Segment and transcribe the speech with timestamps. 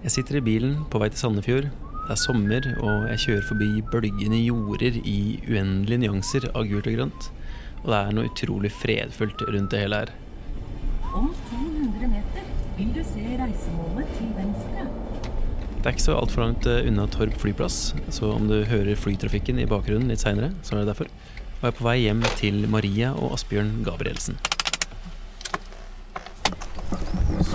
[0.00, 1.66] Jeg sitter i bilen på vei til Sandefjord.
[1.68, 6.94] Det er sommer, og jeg kjører forbi bølgende jorder i uendelige nyanser av gult og
[6.96, 7.26] grønt.
[7.82, 10.12] Og det er noe utrolig fredfullt rundt det hele her.
[11.10, 12.48] Om 200 meter
[12.78, 14.86] vil du se reisemålet til venstre.
[15.68, 17.78] Det er ikke så altfor langt eh, unna Torp flyplass,
[18.08, 21.12] så om du hører flytrafikken i bakgrunnen litt seinere, så er det derfor.
[21.60, 24.40] Og jeg er på vei hjem til Maria og Asbjørn Gabrielsen.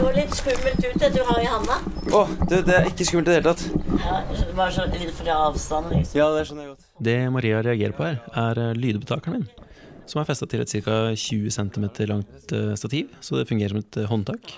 [0.06, 1.76] Så litt skummelt ut det du har i handa.
[2.14, 3.64] Å, oh, det er ikke skummelt i det hele tatt.
[4.04, 4.20] Ja,
[4.54, 6.20] bare så litt fra avstand, liksom.
[6.20, 6.86] Ja, det skjønner jeg godt.
[7.08, 11.00] Det Maria reagerer på her, er lydbetakeren lydopptakeren min, som er festa til et ca.
[11.24, 14.54] 20 cm langt eh, stativ, så det fungerer som et eh, håndtak.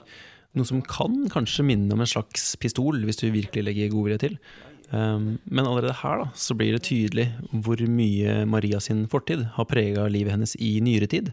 [0.60, 4.38] Noe som kan kanskje minne om en slags pistol, hvis du virkelig legger godvilje til.
[4.92, 9.72] Um, men allerede her da, så blir det tydelig hvor mye Maria sin fortid har
[9.72, 11.32] prega livet hennes i nyere tid.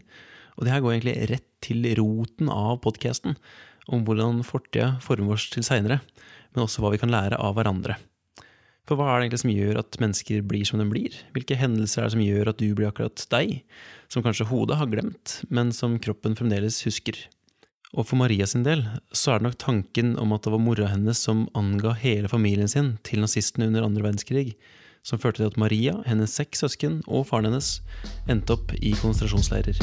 [0.55, 3.35] Og det her går egentlig rett til roten av podkasten,
[3.91, 6.01] om hvordan fortida former oss til seinere,
[6.53, 7.97] men også hva vi kan lære av hverandre.
[8.85, 11.15] For hva er det egentlig som gjør at mennesker blir som de blir?
[11.33, 13.55] Hvilke hendelser er det som gjør at du blir akkurat deg,
[14.13, 17.17] som kanskje hodet har glemt, men som kroppen fremdeles husker?
[17.95, 18.83] Og for Maria sin del
[19.15, 22.69] så er det nok tanken om at det var mora hennes som anga hele familien
[22.69, 24.53] sin til nazistene under andre verdenskrig,
[25.05, 27.79] som førte til at Maria, hennes seks søsken og faren hennes
[28.29, 29.81] endte opp i konsentrasjonsleirer.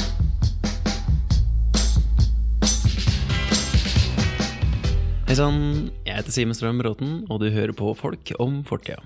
[5.33, 8.99] Hei sann, jeg heter Simen Strøm Bråten, og du hører på Folk om fortida.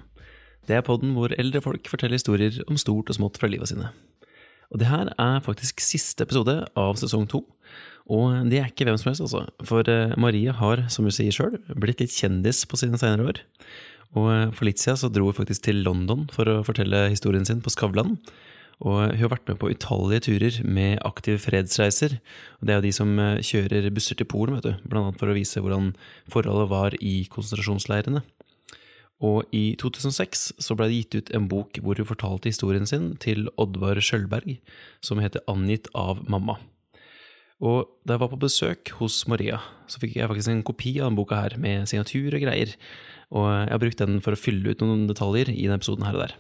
[0.67, 3.93] Det er podden hvor eldre folk forteller historier om stort og smått fra livet sine.
[4.75, 7.45] Og det her er faktisk siste episode av sesong to.
[8.11, 9.45] Og det er ikke hvem som helst, altså.
[9.71, 13.41] For Marie Maria har, som hun sier sjøl, blitt litt kjendis på sine senere år.
[14.19, 17.47] Og eh, for litt siden så dro hun faktisk til London for å fortelle historien
[17.47, 18.17] sin på Skavlan.
[18.85, 22.19] Og hun har vært med på utallige turer med Aktiv fredsreiser.
[22.61, 24.89] Og det er jo de som eh, kjører busser til Polen, vet du.
[24.91, 25.95] Blant annet for å vise hvordan
[26.33, 28.21] forholdet var i konsentrasjonsleirene.
[29.25, 33.15] Og i 2006 så ble det gitt ut en bok hvor hun fortalte historien sin
[33.23, 34.59] til Oddvar Skjølberg,
[35.01, 36.59] som heter Angitt av mamma.
[37.65, 41.09] Og da jeg var på besøk hos Maria, så fikk jeg faktisk en kopi av
[41.09, 42.75] denne boka her, med signatur og greier,
[43.33, 46.19] og jeg har brukt den for å fylle ut noen detaljer i denne episoden her
[46.19, 46.37] og der.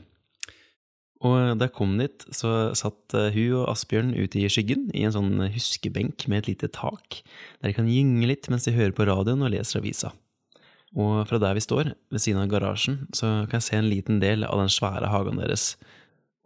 [1.26, 5.06] Og da jeg kom dit, så satt eh, hun og Asbjørn ute i skyggen, i
[5.08, 7.22] en sånn huskebenk med et lite tak,
[7.58, 10.12] der de kan gynge litt mens de hører på radioen og leser avisa.
[10.96, 14.20] Og fra der vi står, ved siden av garasjen, så kan jeg se en liten
[14.22, 15.74] del av den svære hagen deres.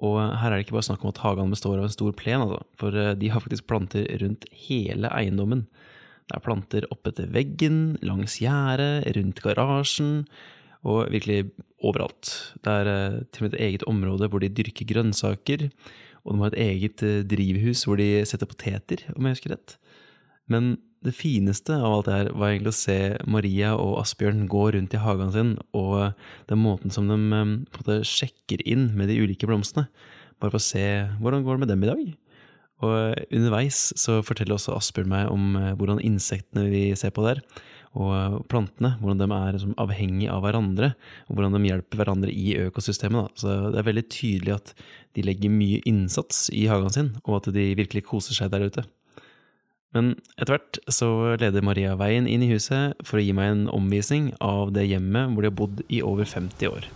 [0.00, 2.46] Og her er det ikke bare snakk om at hagen består av en stor plen,
[2.46, 5.66] altså, for eh, de har faktisk planter rundt hele eiendommen.
[6.30, 10.24] Det er planter oppetter veggen, langs gjerdet, rundt garasjen,
[10.86, 11.50] og virkelig
[11.84, 12.30] overalt.
[12.64, 15.66] Det er eh, til og med et eget område hvor de dyrker grønnsaker,
[16.24, 19.76] og de har et eget eh, drivhus hvor de setter poteter, om jeg husker rett.
[20.50, 22.98] Men det fineste av alt det her var egentlig å se
[23.30, 26.16] Maria og Asbjørn gå rundt i hagen sin, og
[26.50, 29.88] den måten som de en måte sjekker inn med de ulike blomstene.
[30.40, 30.84] Bare for å se
[31.20, 32.04] hvordan går det med dem i dag.
[32.80, 37.40] Og underveis så forteller også Asbjørn meg om hvordan insektene vi ser på der,
[37.98, 40.92] og plantene, hvordan de er liksom avhengig av hverandre,
[41.26, 43.26] og hvordan de hjelper hverandre i økosystemet.
[43.26, 43.42] Da.
[43.42, 44.72] Så det er veldig tydelig at
[45.18, 48.86] de legger mye innsats i hagen sin, og at de virkelig koser seg der ute.
[49.90, 51.08] Men etter hvert så
[51.40, 55.34] leder Maria veien inn i huset for å gi meg en omvisning av det hjemmet
[55.34, 56.86] hvor de har bodd i over 50 år.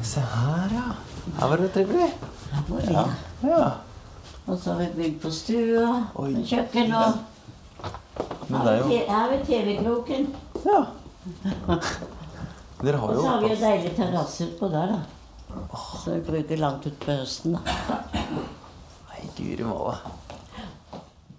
[0.00, 0.94] Se her, ja.
[1.36, 2.08] Her var det trivelig.
[2.88, 3.04] Ja.
[3.44, 3.62] Ja.
[4.46, 5.88] Og så har vi bygd på stua,
[6.22, 6.30] Oi.
[6.46, 7.18] kjøkken og
[8.48, 10.28] Men det er jo Her vi TV-kroken.
[10.66, 10.80] Ja.
[12.84, 15.00] Dere har Og så har vi jo deilig terrasse utpå der, da.
[16.02, 17.98] Så vi bruker langt utpå høsten, da.
[19.08, 19.96] Nei, guri malla.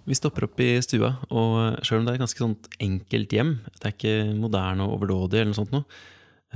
[0.08, 3.58] Vi stopper opp i stua, og sjøl om det er et ganske sånt enkelt hjem,
[3.76, 5.84] det er ikke moderne og overdådig, eller noe sånt noe,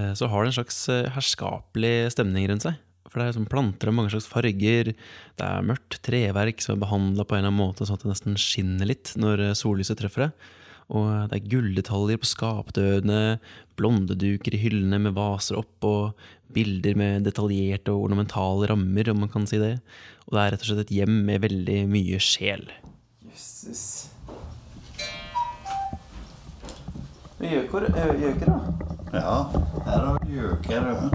[0.00, 2.80] eh, så har det en slags eh, herskapelig stemning rundt seg.
[3.12, 4.94] For det er sånn planter av mange slags farger,
[5.36, 8.12] det er mørkt treverk som er behandla på en eller annen måte sånn at det
[8.14, 10.30] nesten skinner litt når eh, sollyset treffer det.
[10.92, 13.36] Og det er gulldetaljer på skapdødene,
[13.80, 19.32] blondeduker i hyllene med vaser opp, og bilder med detaljerte og ornamentale rammer, om man
[19.32, 19.76] kan si det.
[20.26, 22.64] Og det er rett og slett et hjem med veldig mye sjel.
[23.28, 23.84] Jøsses.
[27.42, 27.88] Gjøker,
[28.22, 28.82] gjøker, da?
[29.12, 29.36] Ja,
[29.84, 31.10] her har vi gjøker.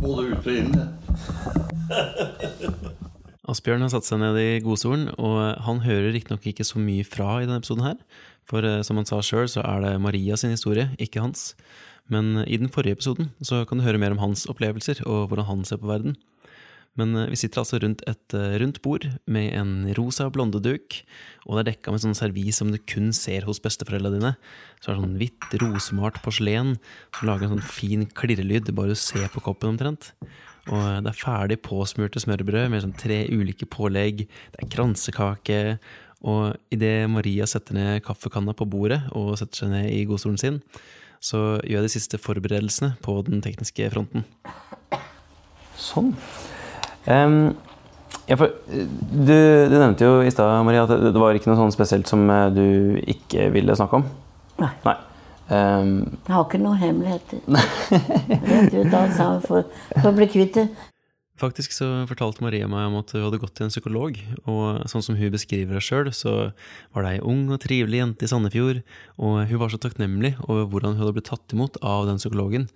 [0.00, 0.86] Både ute og inne.
[3.50, 7.42] Asbjørn har satt seg ned i godstolen, og han hører riktignok ikke så mye fra
[7.42, 7.98] i denne episoden her.
[8.48, 11.52] For eh, som han sa sjøl, så er det Maria sin historie, ikke hans.
[12.12, 15.48] Men i den forrige episoden så kan du høre mer om hans opplevelser og hvordan
[15.48, 16.16] han ser på verden.
[16.98, 21.00] Men eh, vi sitter altså rundt et eh, rundt bord med en rosa blondeduk,
[21.44, 24.34] og det er dekka med sånn servis som du kun ser hos besteforeldrene dine.
[24.80, 26.76] Så er det sånn hvitt, rosemalt porselen
[27.18, 30.12] som lager en sånn fin klirrelyd bare du ser på koppen omtrent.
[30.72, 34.24] Og eh, det er ferdig påsmurte smørbrød med sånn tre ulike pålegg,
[34.54, 35.60] det er kransekake,
[36.24, 40.62] og idet Maria setter ned kaffekanna på bordet og setter seg ned i godstolen sin,
[41.24, 44.24] så gjør jeg de siste forberedelsene på den tekniske fronten.
[45.80, 46.12] Sånn.
[47.04, 47.52] Um,
[48.24, 49.34] ja, for, eh, du,
[49.68, 52.46] du nevnte jo i stad, Maria, at det, var ikke noe sånn spesielt som eh,
[52.54, 52.66] du
[53.04, 54.06] ikke ville snakke om.
[54.62, 54.70] Nei.
[54.86, 54.96] Nei.
[55.52, 55.94] Em,
[56.24, 57.40] Jeg har ikke noen hemmeligheter.
[57.50, 59.66] Rett ut alt sammen for,
[59.98, 60.68] for å bli kvitt det.
[61.36, 65.02] Faktisk så fortalte Maria meg om at hun hadde gått til en psykolog, og sånn
[65.02, 66.34] som hun beskriver det sjøl, så
[66.94, 68.84] var det ei ung og trivelig jente i Sandefjord,
[69.18, 72.68] og hun var så takknemlig over hvordan hun hadde blitt tatt imot av den psykologen,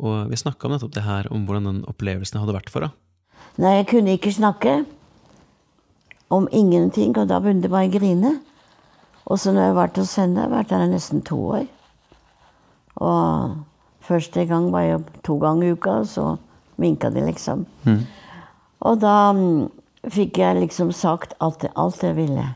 [0.00, 2.96] og vi snakka om nettopp det her, om hvordan den opplevelsen hadde vært for henne.
[3.60, 4.78] Nei, jeg kunne ikke snakke
[6.32, 8.34] om ingenting, og da begynte jeg bare å grine.
[9.28, 11.68] Og så når jeg har vært hos henne, jeg har vært der nesten to år.
[12.96, 13.56] Og
[14.00, 16.36] første gang var jeg to ganger i uka, og så
[16.80, 17.66] minka det, liksom.
[18.80, 19.66] Og da mm,
[20.12, 22.46] fikk jeg liksom sagt alt alt jeg ville.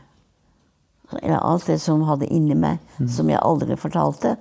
[1.21, 2.79] Eller alt det som hadde inni meg,
[3.09, 4.37] som jeg aldri fortalte.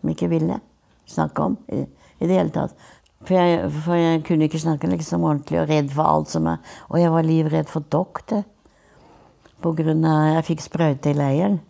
[0.00, 0.60] Som jeg ikke ville
[1.06, 1.84] snakke om i,
[2.20, 2.76] i det hele tatt.
[3.24, 6.58] For jeg, for jeg kunne ikke snakke liksom ordentlig og redd for alt som er
[6.90, 8.44] Og jeg var livredd for doktor.
[9.64, 11.60] På grunn av Jeg fikk sprøyte i leiren.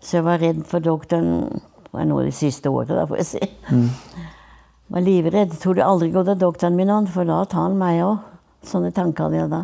[0.00, 1.60] Så jeg var redd for doktoren
[1.96, 3.46] Det var noe det siste året, da, får jeg si.
[4.92, 5.54] Var livredd.
[5.62, 8.26] Torde aldri gå til doktoren min, han, for da tar han meg òg.
[8.68, 9.60] Sånne tanker hadde jeg da.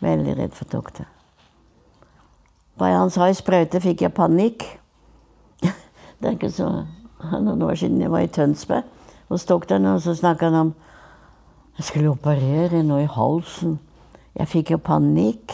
[0.00, 1.04] Veldig redd for doktor.
[2.80, 4.64] Bare han sa i sprøyte, fikk jeg panikk.
[6.16, 6.70] Det er ikke så
[7.44, 8.88] noen år siden jeg var i Tønsberg
[9.28, 10.74] hos doktoren, og så snakka han om
[11.76, 13.76] jeg skulle operere noe i halsen.
[14.32, 15.52] Jeg fikk jo panikk.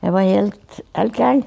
[0.00, 1.44] Jeg var helt, helt gæren.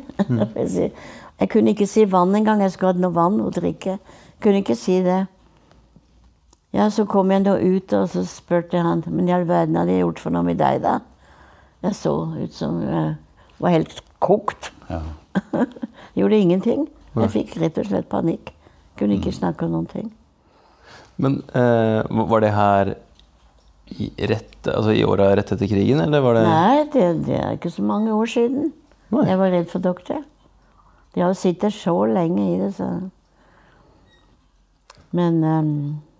[1.42, 2.62] Jeg kunne ikke si vann engang.
[2.62, 3.98] Jeg skulle hatt noe vann å drikke.
[3.98, 5.24] Jeg kunne ikke si det.
[6.72, 9.92] Ja, Så kom jeg da ut, og så spurte han men i all verden hadde
[9.92, 11.00] jeg gjort for noe med deg, da?
[11.84, 13.18] Jeg så ut som jeg
[13.60, 14.72] var helt kokt.
[14.88, 15.02] Ja.
[16.18, 16.88] Gjorde ingenting.
[17.18, 18.54] Jeg fikk rett og slett panikk.
[19.00, 20.12] Kunne ikke snakke om noen ting.
[21.18, 22.96] men eh, var det her
[23.92, 27.58] i, rett, altså i åra rett etter krigen, eller var det Nei, det, det er
[27.58, 28.72] ikke så mange år siden.
[29.12, 29.26] Nei.
[29.28, 30.22] Jeg var redd for doktor.
[31.16, 32.88] De har sittet så lenge i det, så
[35.12, 35.74] Men um,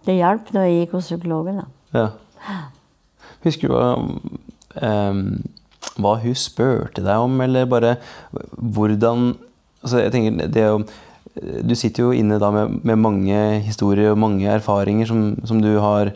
[0.06, 1.68] det hjalp da jeg gikk hos psykologen, da.
[1.96, 2.08] Ja.
[3.46, 3.94] Husker du hva,
[4.84, 5.22] um,
[6.02, 7.96] hva hun spurte deg om, eller bare
[8.58, 9.32] hvordan
[9.82, 10.82] altså jeg tenker, det å,
[11.64, 15.72] Du sitter jo inne da med, med mange historier og mange erfaringer som, som du
[15.80, 16.12] har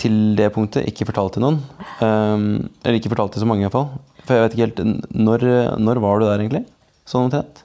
[0.00, 1.58] til det punktet ikke fortalt til noen.
[2.00, 2.46] Um,
[2.80, 3.90] eller ikke fortalt til så mange, iallfall.
[4.24, 5.44] For jeg vet ikke helt Når,
[5.78, 6.64] når var du der, egentlig?
[7.06, 7.62] Sånn omtrent?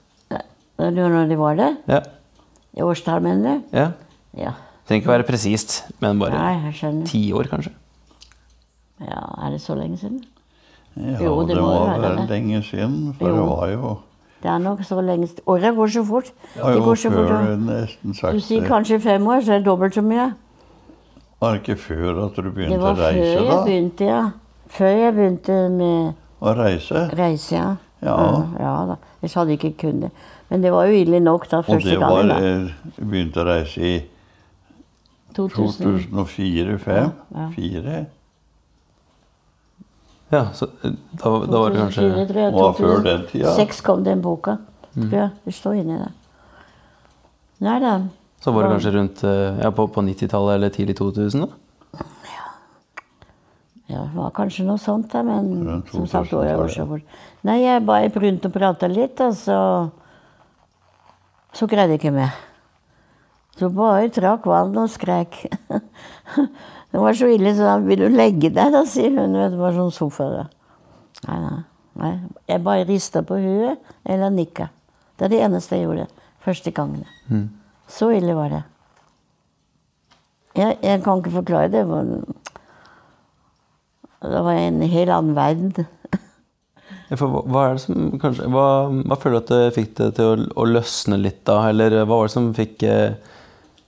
[0.78, 1.70] Når de det var det?
[1.88, 2.00] Ja.
[2.76, 3.76] I årstall, mener du?
[3.76, 3.90] ja.
[4.34, 4.52] Ja.
[4.88, 6.72] Trenger ikke være presist, men bare
[7.06, 7.70] ti år, kanskje.
[9.00, 10.22] Ja, Er det så lenge siden?
[10.96, 12.28] Ja, Jo, det det, må var være det.
[12.30, 13.34] lenge siden, for Jo.
[13.36, 13.98] det var jo
[14.42, 15.44] Det er nok så lenge siden.
[15.46, 16.24] Året går så fort.
[16.54, 17.28] Det var Det går så fort.
[17.28, 20.34] før nesten Du sier kanskje fem år, så er det dobbelt så mye.
[21.40, 22.96] Var det ikke før at du begynte å reise, da?
[22.96, 23.64] Det var før jeg da?
[23.64, 24.30] begynte, ja.
[24.68, 27.10] Før jeg begynte med Å reise?
[27.16, 27.76] reise, ja.
[28.02, 28.16] Ja.
[28.58, 28.96] ja da.
[29.20, 30.24] Ellers hadde jeg ikke kunnet.
[30.50, 32.02] Men det var jo ille nok da første gangen.
[32.02, 32.64] Og det var gangen.
[32.66, 32.80] da.
[32.98, 33.92] Jeg Begynte å reise i
[35.36, 35.86] 2000.
[36.10, 36.90] 2004-2005?
[36.96, 37.10] Ja.
[37.36, 38.04] ja.
[40.32, 42.54] Ja, så eh, da, da var det kanskje 2004, tror jeg.
[42.54, 43.52] Og før den tida?
[43.52, 44.56] 2006 kom den boka.
[44.94, 45.30] Tror jeg.
[45.44, 46.12] Det står inni der.
[47.62, 47.92] Nei da.
[48.42, 51.44] Så var det kanskje rundt eh, ja, på, på 90-tallet eller tidlig 2000?
[51.44, 51.61] da?
[53.90, 57.18] Ja, det var kanskje noe sånt, da, men ja, som sagt, året var så fort.
[57.46, 59.58] Nei, jeg bare begynte å prate litt, og så
[61.52, 62.32] Så greide jeg ikke mer.
[63.60, 65.34] Så bare trakk vann og skrek.
[66.92, 69.36] det var så ille, så da vil du legge deg, da, sier hun.
[69.36, 70.30] Det var sånn sofa.
[70.32, 70.46] da.
[71.26, 71.58] Nei, nei.
[72.00, 72.12] nei.
[72.48, 74.70] Jeg bare rista på huet eller nikka.
[75.18, 76.08] Det er det eneste jeg gjorde.
[76.42, 77.06] Første gangene.
[77.92, 78.62] Så ille var det.
[80.56, 81.84] Jeg, jeg kan ikke forklare det.
[84.22, 85.86] Det var- en helt annen verden.
[87.16, 90.64] For hva, som kanskje Hva, hva føler du at det fikk det til å, å
[90.64, 91.68] løsne litt da?
[91.68, 93.16] Eller hva var det som fikk, eh,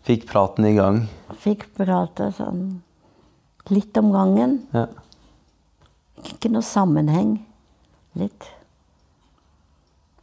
[0.04, 1.06] fikk praten i gang?
[1.40, 2.82] Fikk prate sånn
[3.72, 4.58] litt om gangen.
[4.74, 4.86] Ja.
[6.24, 7.38] Ikke noe sammenheng.
[8.18, 8.50] Litt.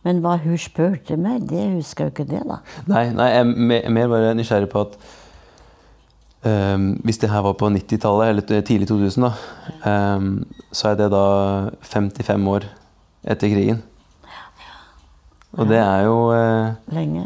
[0.06, 2.60] Men hva hun spurte meg, det husker jeg jo ikke det, da.
[2.90, 4.96] Nei, nei, jeg er mer bare nysgjerrig på at
[6.46, 11.12] ehm, Hvis det her var på 90-tallet, eller tidlig 2000, da, um, så er det
[11.14, 11.24] da
[11.82, 12.66] 55 år
[13.24, 13.82] etter krigen.
[15.60, 17.26] Og det er jo uh, Lenge.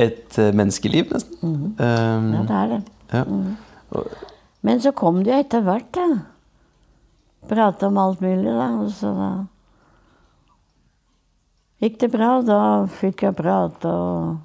[0.00, 1.74] et eh, menneskeliv, nesten.
[1.78, 2.82] Ehm, Ja, det er det.
[3.12, 4.02] ja.
[4.62, 6.06] Men så kom det jo etter hvert, da.
[7.48, 8.68] Prate om alt mulig, da.
[8.80, 9.30] Og så da
[11.80, 12.30] gikk det bra.
[12.44, 12.60] Da
[13.00, 14.38] fikk jeg prate og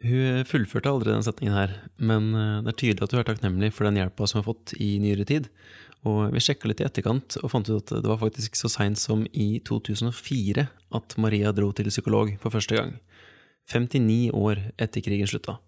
[0.00, 3.72] Hun fullførte aldri den setningen her, men eh, det er tydelig at hun er takknemlig
[3.76, 5.50] for den hjelpa som hun har fått i nyere tid.
[6.08, 8.96] Og vi sjekka litt i etterkant og fant ut at det var faktisk så seint
[9.00, 10.64] som i 2004
[10.96, 12.94] at Maria dro til psykolog for første gang.
[13.68, 15.58] 59 år etter krigen slutta.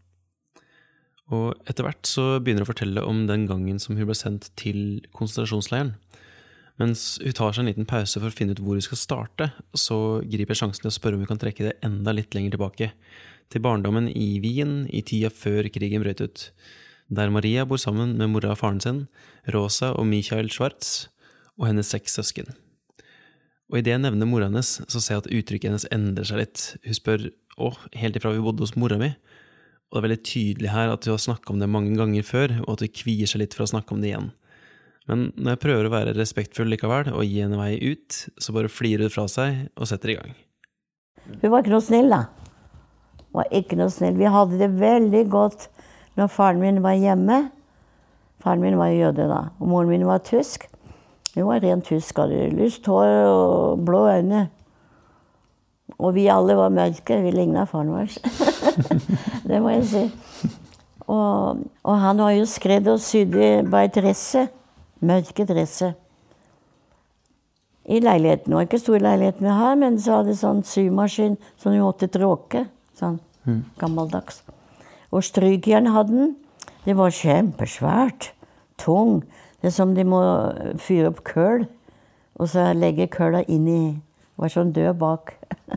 [1.33, 4.49] Og etter hvert så begynner hun å fortelle om den gangen som hun ble sendt
[4.59, 5.93] til konsentrasjonsleiren.
[6.81, 9.51] Mens hun tar seg en liten pause for å finne ut hvor hun skal starte,
[9.77, 12.57] så griper jeg sjansen til å spørre om hun kan trekke det enda litt lenger
[12.57, 12.91] tilbake.
[13.53, 16.45] Til barndommen i Wien i tida før krigen brøt ut.
[17.13, 19.03] Der Maria bor sammen med mora og faren sin,
[19.53, 21.11] Rosa og Michael Schwartz,
[21.61, 22.49] og hennes seks søsken.
[23.69, 26.65] Og idet jeg nevner mora hennes, så ser jeg at uttrykket hennes endrer seg litt.
[26.87, 27.29] Hun spør
[27.61, 29.13] å, helt ifra vi bodde hos mora mi.
[29.93, 32.55] Og det er veldig tydelig her at hun har snakka om det mange ganger før,
[32.65, 34.31] og at hun kvier seg litt for å snakke om det igjen.
[35.11, 38.73] Men når jeg prøver å være respektfull likevel, og gi henne vei ut, så bare
[38.73, 40.39] flirer hun fra seg og setter i gang.
[41.43, 42.25] Hun var ikke noe snill, da.
[43.33, 44.19] Var ikke noe snill.
[44.19, 45.69] Vi hadde det veldig godt
[46.21, 47.47] når faren min var hjemme.
[48.43, 50.67] Faren min var jøde da, og moren min var tysk.
[51.35, 54.49] Hun var rent tysk, hadde lyst hår og blå øyne.
[55.99, 57.21] Og vi alle var mørke.
[57.23, 58.11] Vi ligna faren vår.
[59.49, 60.05] det må jeg si.
[61.07, 63.37] Og, og han var jo skredd og sydd
[63.71, 64.51] bare dresser.
[65.01, 65.95] Mørke dresser.
[67.85, 68.51] I leiligheten.
[68.51, 72.11] Det var ikke stor leiligheten vi har, men så hadde sånn symaskin som vi måtte
[72.13, 72.67] tråke.
[72.99, 73.21] Sånn
[73.81, 74.43] gammeldags.
[75.13, 76.35] Og strykjern hadde den.
[76.85, 78.31] Det var kjempesvært.
[78.79, 79.23] Tung.
[79.61, 80.21] Det er som de må
[80.83, 81.67] fyre opp køl,
[82.41, 83.83] og så legge køla inn i
[84.41, 85.35] var sånn død bak.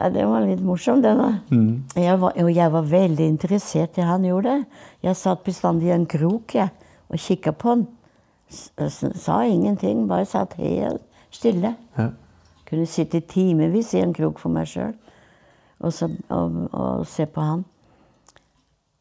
[0.00, 1.28] ja, det var litt morsomt, det, da.
[2.00, 4.80] Jeg var, og jeg var veldig interessert i han gjorde det.
[5.06, 6.72] Jeg satt bestandig i en krok jeg,
[7.12, 7.84] og kikka på han.
[8.50, 8.72] S-
[9.22, 11.02] sa ingenting, bare satt helt
[11.32, 11.74] stille.
[11.98, 12.08] Ja.
[12.68, 14.94] Kunne sitte timevis i en krok for meg sjøl
[15.82, 17.64] og, så- og, og se på han.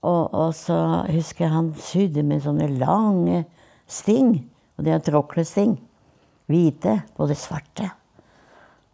[0.02, 0.78] Og, og så
[1.12, 3.44] husker jeg han sydde med sånne lange
[3.88, 4.32] sting.
[4.78, 5.76] Og det er tråklesting.
[6.50, 7.92] Hvite, både svarte.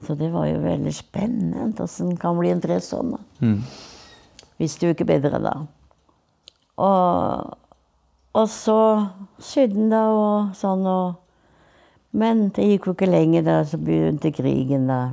[0.04, 3.16] Så det var jo veldig spennende åssen det kan bli en dress sånn.
[3.42, 3.62] Mm.
[4.60, 5.54] Visste jo ikke bedre da.
[6.78, 7.56] Og,
[8.38, 8.76] og så
[9.42, 11.24] sydde han da og sånn og
[12.18, 15.12] Men det gikk jo ikke lenger da, så begynte krigen, da.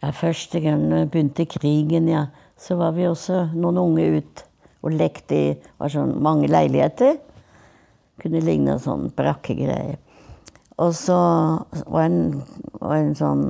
[0.00, 2.26] Ja, første gang begynte krigen, ja,
[2.56, 4.44] så var vi også noen unge ut
[4.80, 7.18] og lekte i var sånn mange leiligheter.
[8.20, 9.98] Kunne ligne sånn brakkegreier.
[10.80, 11.18] Og så
[11.84, 12.40] var en,
[12.80, 13.44] var en sånn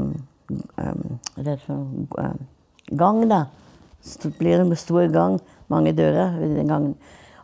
[0.50, 1.04] um,
[1.38, 2.42] rett sånn, um,
[2.98, 3.44] gang, da.
[4.02, 5.38] Det blir en stor gang,
[5.70, 6.96] mange dører den gangen.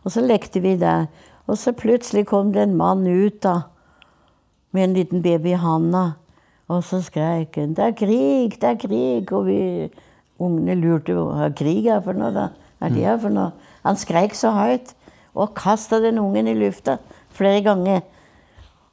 [0.03, 1.07] Og så lekte vi der.
[1.47, 3.61] Og så plutselig kom det en mann ut da,
[4.75, 6.17] med en liten baby i handa.
[6.67, 8.61] Og så skrek han 'Det er krig!
[8.61, 9.89] Det er krig!' Og vi
[10.39, 12.33] ungene lurte jo hva krig er for noe.
[12.33, 12.49] da.
[12.81, 13.51] Er det her for noe?
[13.83, 14.93] Han skrek så høyt
[15.35, 16.97] og kasta den ungen i lufta
[17.29, 18.01] flere ganger.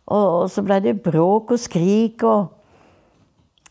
[0.06, 2.52] Og, og så ble det bråk og skrik, og,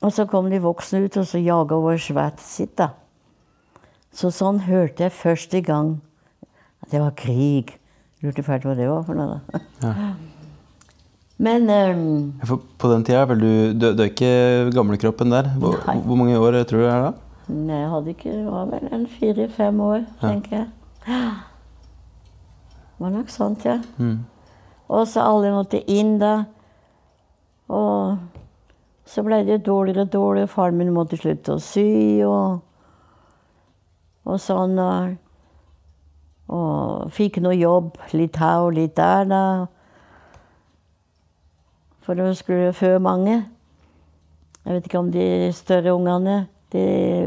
[0.01, 2.77] og så kom de voksne ut og så jaga over sverdet sitt.
[2.77, 2.89] da.
[4.13, 5.95] Så sånn hørte jeg første gang
[6.81, 7.77] at det var krig.
[8.21, 9.41] Lurte fælt hva det var for noe.
[9.81, 9.95] da.
[11.37, 14.33] Men um, For på den tida er vel du Du, du er ikke
[14.75, 15.49] gamlekroppen der?
[15.59, 15.97] Hvor, Nei.
[16.05, 17.13] hvor mange år tror du det er da?
[17.53, 20.67] Nei, jeg hadde ikke Det var vel en fire-fem år, tenker jeg.
[22.93, 23.79] Det var nok sånt, ja.
[24.87, 26.45] Og så alle måtte inn da.
[27.67, 28.17] Og
[29.09, 30.51] så ble det dårligere og dårligere.
[30.53, 32.61] Faren min måtte slutte å sy og,
[34.23, 34.79] og sånn.
[34.79, 35.17] Og,
[36.53, 37.97] og fikk noe jobb.
[38.15, 39.43] Litt her og litt der, da.
[42.03, 43.45] For det skulle fø mange.
[44.65, 46.83] Jeg vet ikke om de større ungene, de,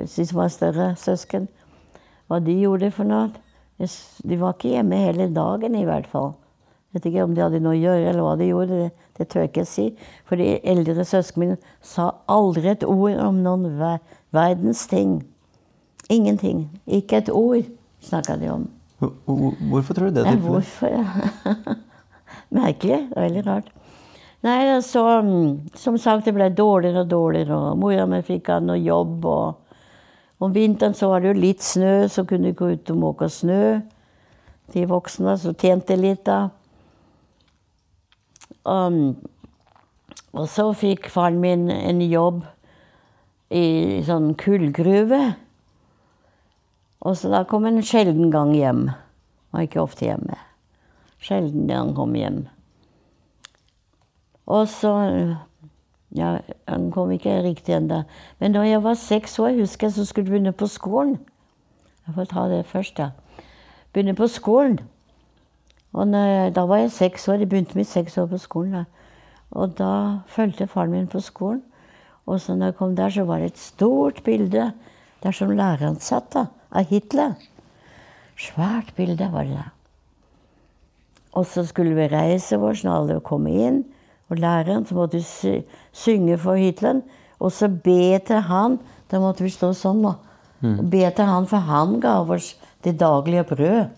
[0.08, 1.46] som var større søsken,
[2.28, 3.28] hva de gjorde for noe.
[3.78, 6.32] De var ikke hjemme hele dagen i hvert fall.
[6.92, 8.78] Jeg vet ikke om de hadde noe å gjøre, eller hva de gjorde.
[8.80, 9.86] Det, det tør jeg ikke si.
[10.28, 13.98] For de eldre søsknene sa aldri et ord om noen ver
[14.36, 15.18] verdens ting.
[16.12, 16.66] Ingenting.
[16.88, 17.68] Ikke et ord
[18.06, 18.64] snakka de om.
[18.98, 20.24] Hvor- hvor- Hvorfor tror du det?
[20.24, 20.88] Ja, hvorfor?
[22.56, 23.02] Merkelig.
[23.16, 23.68] Er Veldig rart.
[24.46, 28.68] Nei, så mm, Som sagt, det ble dårligere og dårligere, og mora mi fikk han
[28.70, 29.62] noe jobb, og,
[30.38, 33.28] Om vinteren så var det jo litt snø, så kunne de gå ut og måke
[33.32, 33.78] snø.
[34.74, 36.50] De voksne, så tjente litt da.
[38.68, 39.16] Um,
[40.36, 42.42] og så fikk faren min en jobb
[43.48, 45.22] i sånn kullgruve.
[47.00, 48.90] Og så da kom han en sjelden gang hjem.
[49.56, 50.36] Var ikke ofte hjemme.
[51.24, 52.42] Sjelden han kom hjem.
[54.46, 55.36] Og så
[56.16, 56.38] Ja,
[56.68, 58.04] han kom ikke riktig ennå.
[58.38, 61.18] Men da jeg var seks år, husker jeg, så skulle jeg begynne på skolen.
[62.06, 63.10] Jeg får ta det først, da.
[63.92, 64.78] Begynne på skolen.
[65.92, 67.38] Og jeg- da var jeg seks år.
[67.38, 68.72] Jeg begynte med seks år på skolen.
[68.72, 68.84] Da.
[69.50, 71.62] Og da fulgte faren min på skolen.
[72.26, 74.72] Og så når jeg kom der, så var det et stort bilde
[75.22, 77.34] der som læreren satt, da, av Hitler.
[78.36, 79.64] Svært bilde var det.
[81.32, 83.84] Og så skulle vi reise vår når alle kom inn.
[84.30, 85.60] Og læreren så måtte vi
[85.94, 87.00] synge for Hitler.
[87.38, 88.78] Og så be til han.
[89.10, 90.16] Da måtte vi stå sånn, da.
[90.66, 92.54] Og be til han, for han ga oss
[92.84, 93.92] det daglige brød.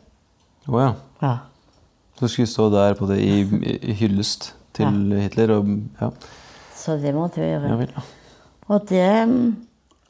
[0.68, 0.90] Å ja.
[1.22, 1.32] Ja.
[2.18, 3.40] Så skulle vi stå der på det i,
[3.78, 5.70] i hyllest til Hitler og
[6.00, 6.10] Ja,
[6.74, 7.70] Så det måtte vi gjøre.
[7.70, 7.92] ja vel.
[7.94, 8.02] Ja.
[8.68, 9.56] Og det mm,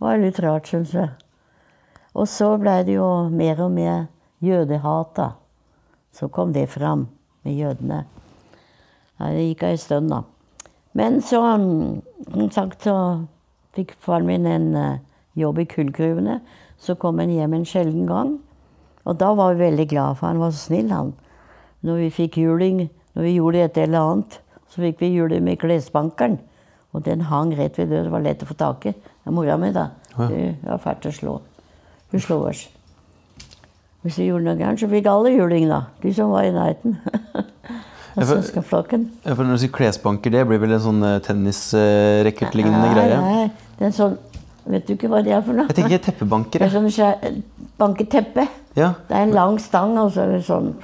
[0.00, 1.10] var litt rart, syns jeg.
[2.14, 4.06] Og så blei det jo mer og mer
[4.42, 5.28] jødehat, da.
[6.12, 7.06] Så kom det fram
[7.44, 8.04] med jødene.
[9.18, 10.22] Ja, det gikk ei stund, da.
[10.98, 12.94] Men så, mm, som sagt, så
[13.74, 14.98] fikk faren min en eh,
[15.38, 16.40] jobb i kullgruvene.
[16.78, 18.36] Så kom han hjem en sjelden gang.
[19.04, 21.14] Og da var vi veldig glad, for han var så snill, han.
[21.82, 25.58] Når vi fikk juling, når vi gjorde et eller annet, så fikk vi juling med
[25.58, 26.38] klesbankeren.
[26.94, 28.06] Og den hang rett ved døra.
[28.06, 28.94] Det var lett å få tak i.
[28.94, 29.90] Det er mora mi, da.
[30.16, 31.36] Hun var fælt å slå.
[32.12, 32.64] Hun slo oss.
[34.02, 35.84] Hvis vi gjorde noe gærent, så fikk alle juling, da.
[36.02, 36.98] De som var i nærheten.
[38.26, 39.10] Søskenflokken.
[39.24, 43.20] Ja, for når du sier klesbanker, det blir vel en sånn eh, tennisracketlignende greie?
[43.20, 43.46] Nei,
[43.78, 44.18] det er en sånn
[44.68, 45.64] Vet du ikke hva det er for noe?
[45.70, 46.60] Jeg tenker teppebanker.
[46.60, 47.38] Det er sånn
[47.80, 48.44] banketeppe.
[48.76, 48.90] Ja.
[49.08, 50.74] Det er en lang stang, og så er det sånn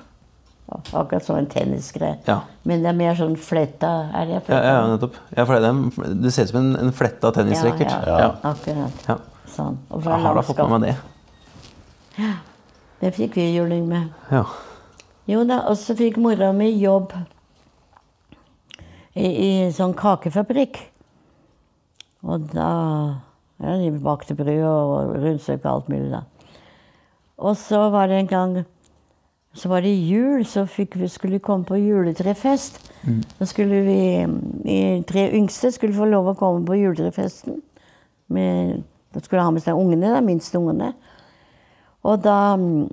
[0.97, 2.17] Akkurat som en tennisgreie.
[2.27, 2.39] Ja.
[2.65, 4.63] Men det er mer sånn fletta Er det Ja, fletta?
[4.65, 5.19] ja, nettopp.
[5.37, 7.91] Ja, for det, er en- det ser ut som en, en fletta tennisracket.
[7.91, 8.19] Ja, ja.
[8.19, 8.31] Ja.
[8.55, 9.05] Akkurat.
[9.09, 9.19] Ja.
[9.55, 9.77] Sånn.
[9.91, 10.97] Og fra Jeg har da fått med meg det.
[12.19, 12.33] Ja.
[13.01, 14.09] Det fikk vi juling med.
[14.31, 14.45] Ja.
[15.25, 17.15] Jo da, og så fikk mora mi jobb
[19.17, 20.81] i, i sånn kakefabrikk.
[22.25, 22.69] Og da
[23.63, 26.23] ja, De bakte brød og rundstykker og alt mulig, da.
[27.39, 28.55] Og så var det en gang
[29.55, 32.81] Så var det jul, så vi, skulle vi komme på juletrefest.
[33.39, 34.27] Da skulle vi
[34.65, 37.63] De tre yngste skulle få lov å komme på juletrefesten.
[38.29, 38.83] Med,
[39.15, 40.91] da skulle ha med seg ungene, de minste ungene.
[42.03, 42.89] Og da mm,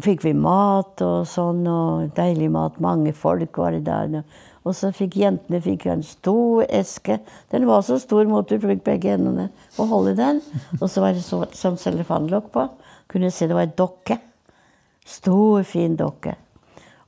[0.00, 2.78] fikk vi mat og sånn, og deilig mat.
[2.80, 4.22] Mange folk var det der.
[4.62, 7.18] Og så fikk jentene fikk en stor eske.
[7.52, 10.40] Den var så stor, måtte du bruke begge hendene og holde den.
[10.80, 12.68] Og så var det så, sånn cellofanlokk på.
[13.12, 14.20] Kunne se det var en dokke.
[15.04, 16.36] Stor, fin dokke.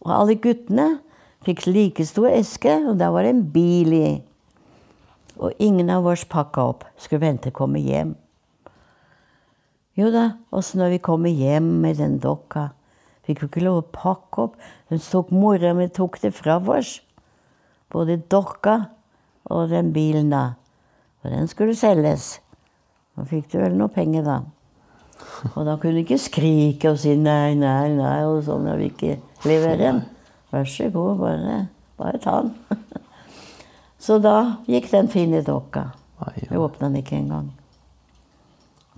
[0.04, 0.98] Og alle guttene
[1.46, 4.10] fikk like stor eske, og der var det en bil i.
[5.38, 6.84] Og ingen av oss pakka opp.
[6.98, 8.14] Skulle vente å komme hjem.
[9.94, 12.72] Jo da, og så når vi kommer hjem med den dokka,
[13.26, 14.56] fikk vi ikke lov å pakke opp.
[14.90, 16.96] Hun tok mora mi tok det fra oss.
[17.94, 18.88] Både dokka
[19.54, 20.56] og den bilen, da.
[21.22, 22.40] Og den skulle selges.
[23.14, 24.40] Da fikk du vel noe penger, da.
[25.54, 28.66] Og da kunne du ikke skrike og si nei, nei, nei, og sånn.
[28.66, 30.04] når vi ikke leverer den.
[30.50, 31.58] Vær så god, bare,
[32.00, 32.54] bare ta den.
[34.04, 35.86] Så da gikk den fine dokka.
[36.36, 37.46] Vi åpna den ikke engang.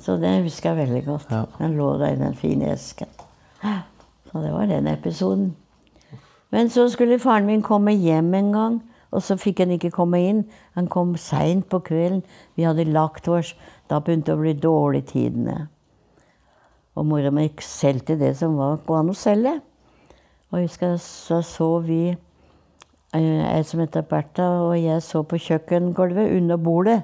[0.07, 1.31] Så det husker jeg veldig godt.
[1.35, 1.45] Ja.
[1.59, 3.11] Den lå der i den fine esken.
[4.31, 5.57] Så det var den episoden.
[6.55, 8.77] Men så skulle faren min komme hjem en gang,
[9.11, 10.45] og så fikk han ikke komme inn.
[10.79, 12.21] Han kom seint på kvelden.
[12.55, 13.57] Vi hadde lagt oss.
[13.91, 15.57] Da begynte det å bli dårlige tidene.
[16.95, 19.57] Og mora mi solgte det som var gå an å selge.
[20.53, 25.41] Og jeg husker så så vi eh, Ei som heter Bertha, og jeg så på
[25.49, 27.01] kjøkkengulvet under bordet.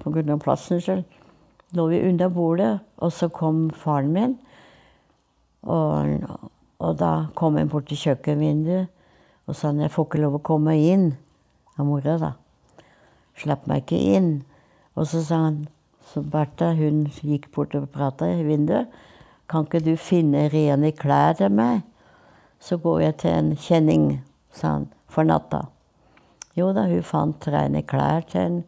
[0.00, 1.20] På grunn av plassen selv.
[1.74, 4.34] Lå vi under bordet, og så kom faren min.
[5.62, 6.26] Og,
[6.78, 8.90] og da kom han bort til kjøkkenvinduet
[9.44, 11.10] og sa han, jeg får ikke lov å komme inn.
[11.76, 12.32] Av mora, da.
[13.40, 14.30] Slapp meg ikke inn.
[14.94, 15.64] Og så sa han
[16.04, 18.92] Så Bertha hun gikk bort og prata i vinduet.
[19.48, 21.80] Kan ikke du finne rene klær til meg?
[22.60, 24.04] Så går jeg til en kjenning,
[24.52, 25.64] sa han, for natta.
[26.54, 28.58] Jo da, hun fant rene klær til en,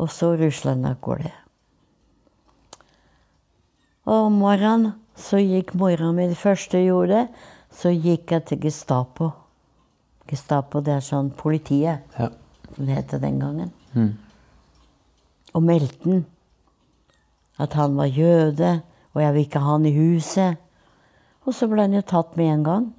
[0.00, 1.45] og så rusla han av gårde.
[4.06, 7.26] Og om morgenen så gikk mora mi det første hun gjorde,
[7.72, 9.30] så gikk jeg til Gestapo.
[10.28, 12.28] Gestapo, det er sånn politiet, Ja.
[12.74, 13.72] som det het den gangen.
[13.94, 14.16] Mm.
[15.54, 16.26] Og meldte den.
[17.58, 18.82] at han var jøde,
[19.14, 20.56] og jeg vil ikke ha han i huset.
[21.46, 22.94] Og så ble han jo tatt med en gang.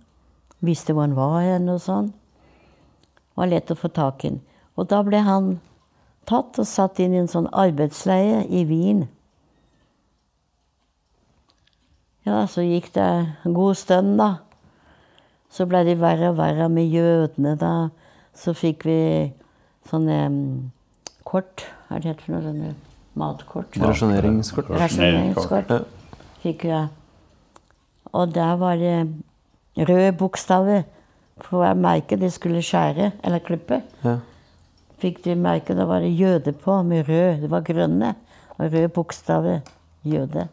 [0.62, 2.14] Visste hvor han var hen og sånn.
[3.38, 4.32] Var lett å få tak i.
[4.78, 5.60] Og da ble han
[6.26, 9.08] tatt og satt inn i en sånn arbeidsleie i Wien.
[12.28, 13.08] Ja, så gikk det
[13.48, 14.34] en god stund, da.
[15.54, 17.88] Så ble det verre og verre med jødene, da.
[18.36, 19.00] Så fikk vi
[19.88, 20.42] sånne um,
[21.28, 22.44] kort, er det het for noe?
[22.44, 22.74] Sånne
[23.18, 23.78] matkort?
[23.82, 24.74] Rasjoneringskort.
[24.76, 26.90] Rasjoneringskort Fikk fikk jeg.
[28.16, 30.84] Og der var det røde bokstaver
[31.44, 33.82] for hver merke de skulle skjære eller klippe.
[34.04, 34.18] Ja.
[35.02, 37.44] Fikk de merke, da var det jøde på med rød.
[37.44, 38.16] Det var grønne.
[38.58, 39.60] Og røde bokstaver.
[40.08, 40.48] Jøde.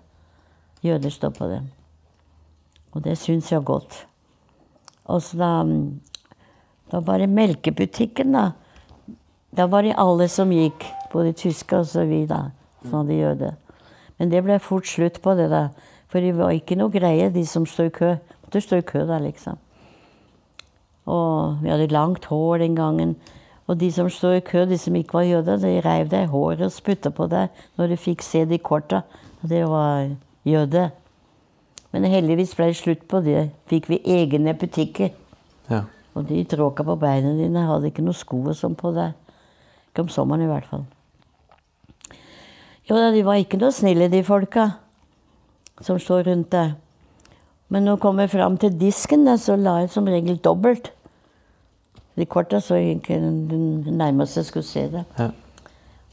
[0.85, 1.63] Jøder står på det.
[2.93, 4.05] Og det syns jeg godt.
[5.05, 5.53] Og så da,
[6.93, 8.51] da var det melkebutikken, da.
[9.55, 12.49] Da var det alle som gikk, både tyske og så vi, da,
[12.83, 13.51] som hadde jøde.
[14.19, 15.69] Men det ble fort slutt på det, da.
[16.13, 18.15] For det var ikke noe greie, de som stod i kø.
[18.45, 19.59] Måtte stå i kø da, liksom.
[21.11, 23.17] Og vi hadde langt hår den gangen.
[23.67, 26.31] Og de som stod i kø, de som ikke var jøder, de reiv deg i
[26.31, 29.03] håret og spytta på deg når de fikk se de korta.
[29.45, 30.13] Det var
[30.45, 30.91] jøde.
[31.95, 33.49] Men heldigvis ble det slutt på det.
[33.71, 35.13] Fikk vi egne butikker.
[35.71, 35.85] Ja.
[36.15, 39.15] Og de tråkka på beina dine, hadde ikke noe sko og sånn på deg.
[39.91, 40.85] Ikke om sommeren i hvert fall.
[42.85, 44.69] Jo da, de var ikke noe snille, de folka
[45.83, 46.75] som står rundt deg.
[47.73, 50.93] Men når du kommer fram til disken, da, så la jeg som regel dobbelt.
[52.15, 55.03] De korta så ikke den nærmeste skulle se det.
[55.19, 55.31] Ja.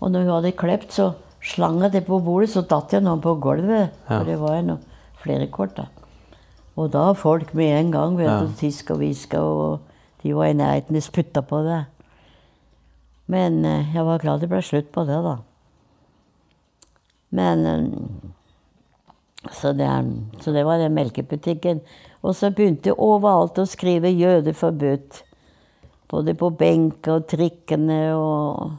[0.01, 3.21] Og når hun hadde klept, så slang jeg det på bordet, så datt jeg noen
[3.21, 3.89] på gulvet.
[4.07, 4.17] Ja.
[4.19, 4.79] For det var noe,
[5.21, 5.87] flere kort, da.
[6.77, 8.39] Og da folk med en gang vet Ja.
[8.41, 9.79] du, tiske og hviska, og
[10.23, 11.85] de var i nærheten, de spytta på det.
[13.27, 15.37] Men eh, jeg var glad det ble slutt på det, da.
[17.31, 17.89] Men eh,
[19.51, 19.89] så det,
[20.41, 21.81] så det var den melkebutikken.
[22.21, 25.23] Og så begynte overalt å skrive 'jøde forbudt'.
[26.11, 28.71] Både på benk og trikkene og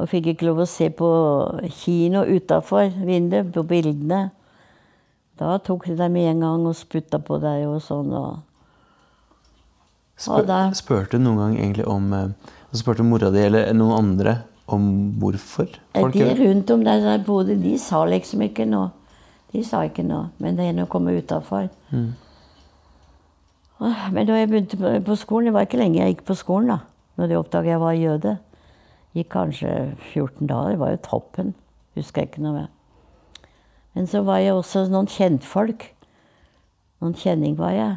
[0.00, 1.08] Og fikk ikke lov å se på
[1.82, 4.30] kino utafor vinduet, på bildene.
[5.38, 8.12] Da tok de deg med en gang og spytta på deg og sånn.
[8.16, 8.40] Og
[10.22, 14.36] Spør, spurte du noen gang egentlig om eh, Spurte mora di eller noen andre
[14.72, 14.84] om
[15.20, 18.92] hvorfor folk de rundt om der jeg bodde, de sa liksom ikke noe.
[19.52, 20.30] De sa ikke noe.
[20.40, 21.68] Men det er noe å komme utafor.
[23.82, 26.78] Men da jeg begynte på skolen Det var ikke lenge jeg gikk på skolen, da.
[27.18, 28.36] Når de oppdaga jeg var jøde.
[29.12, 29.72] Gikk kanskje
[30.12, 30.70] 14 dager.
[30.72, 31.54] Det var jo toppen.
[31.98, 32.70] Husker jeg ikke noe mer.
[33.92, 35.90] Men så var jeg også noen kjentfolk.
[37.02, 37.96] Noen kjenning var jeg.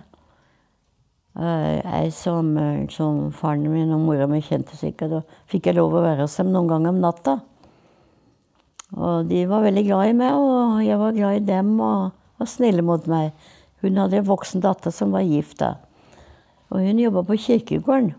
[1.36, 5.10] Eh, Ei som, eh, som faren min og mora mi kjente sikkert.
[5.12, 7.40] Da fikk jeg lov å være hos dem noen ganger om natta.
[8.96, 12.48] Og de var veldig glad i meg, og jeg var glad i dem og var
[12.48, 13.34] snille mot meg.
[13.82, 15.76] Hun hadde en voksen datter som var gift da.
[16.72, 18.16] Og hun jobba på kirkegården.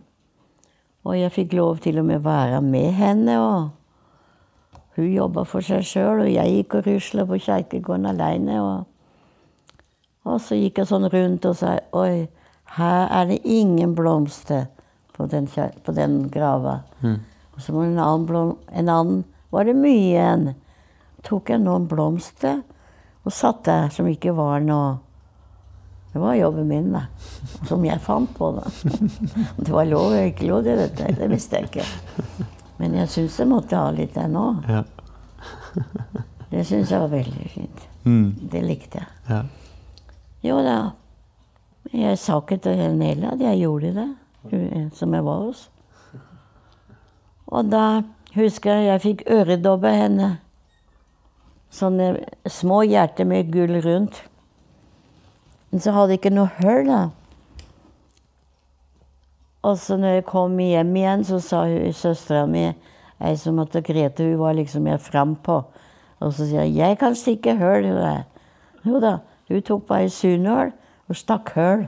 [1.06, 3.38] Og jeg fikk lov til og med være med henne.
[3.38, 8.58] og Hun jobba for seg sjøl, og jeg gikk og rusla på kjerkegården aleine.
[8.62, 9.82] Og,
[10.26, 12.26] og så gikk jeg sånn rundt og sa Oi,
[12.76, 14.66] her er det ingen blomster
[15.14, 15.46] på den,
[15.84, 16.80] på den grava.
[17.54, 20.48] Og så var det en annen, blom, en annen var det mye igjen.
[21.24, 22.64] Tok jeg noen blomster
[23.26, 24.96] og satt der som ikke var noe
[26.16, 27.02] Det var jobben min, da.
[27.68, 28.62] Som jeg fant på, da.
[29.56, 31.16] Det var lov eller ikke lov, det, vet jeg.
[31.18, 32.46] det visste jeg ikke.
[32.78, 34.44] Men jeg syns jeg måtte ha litt der nå.
[34.64, 34.78] Ja.
[36.48, 37.82] Det syns jeg var veldig fint.
[38.06, 38.30] Mm.
[38.48, 39.10] Det likte jeg.
[39.28, 39.42] Ja.
[40.46, 40.76] Jo da.
[41.92, 44.06] Jeg sa ikke til Nella at jeg gjorde det,
[44.96, 45.66] som jeg var hos.
[47.52, 47.82] Og da
[48.38, 50.30] husker jeg jeg fikk øredobbe henne.
[51.68, 52.08] Sånne
[52.48, 54.22] små hjerter med gull rundt.
[55.70, 57.00] Men så hadde jeg ikke noe hull, da.
[59.66, 62.68] Og så når jeg kom hjem igjen, så sa søstera mi,
[63.18, 65.64] ei som het Grete, hun var liksom mer frampå.
[66.20, 68.24] Og så sier hun 'jeg kan stikke hull', hun er.
[68.86, 70.72] Jo da, hun tok bare sunål
[71.08, 71.86] og stakk hull.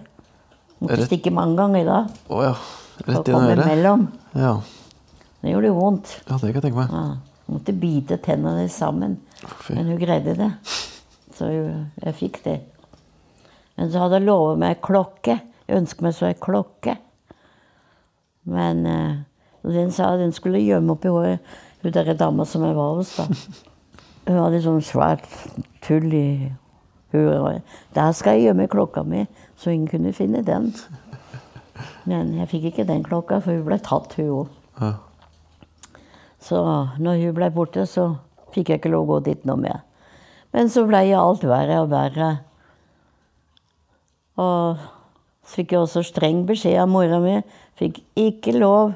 [0.81, 2.07] Måtte Rett- stikke mange ganger da.
[2.29, 2.55] Oh, ja.
[3.07, 4.09] Rett i øret.
[4.35, 4.61] Ja.
[5.43, 6.23] Det gjorde vondt.
[6.31, 6.91] ja, det kan jeg tenke meg.
[6.91, 7.17] Ja,
[7.49, 9.19] måtte bite tennene sammen.
[9.61, 9.75] Fy.
[9.75, 10.53] Men hun greide det.
[11.35, 11.47] Så
[12.05, 12.61] jeg fikk det.
[13.79, 15.39] Så hadde lovet meg klokke.
[15.69, 16.97] Jeg ønsket meg så ei klokke.
[18.49, 19.19] Men eh,
[19.69, 21.45] den sa den skulle gjemme oppi håret.
[21.83, 23.29] Hun derre dama som jeg var hos, da.
[24.29, 25.27] Hun hadde sånn svært
[25.85, 26.51] tull i
[27.15, 27.63] huet.
[27.97, 29.23] Der skal jeg gjemme klokka mi,
[29.57, 30.73] så ingen kunne finne den.
[32.09, 34.57] Men jeg fikk ikke den klokka, for hun ble tatt, hun òg.
[34.83, 34.91] Ja.
[36.43, 36.61] Så
[36.99, 38.11] når hun ble borte, så
[38.55, 39.81] fikk jeg ikke lov å gå dit noe mer.
[40.57, 42.31] Men så ble alt verre og verre.
[44.39, 44.79] Og
[45.43, 47.39] så fikk jeg også streng beskjed av mora mi.
[47.79, 48.93] Fikk ikke lov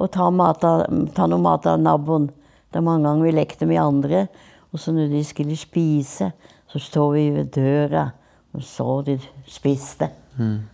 [0.00, 2.30] å ta, mat av, ta noe mat av naboen.
[2.70, 4.26] Det er mange ganger vi lekte med andre.
[4.70, 6.30] Og så når de skulle spise,
[6.70, 8.06] så står vi ved døra
[8.54, 10.08] og så de spiste.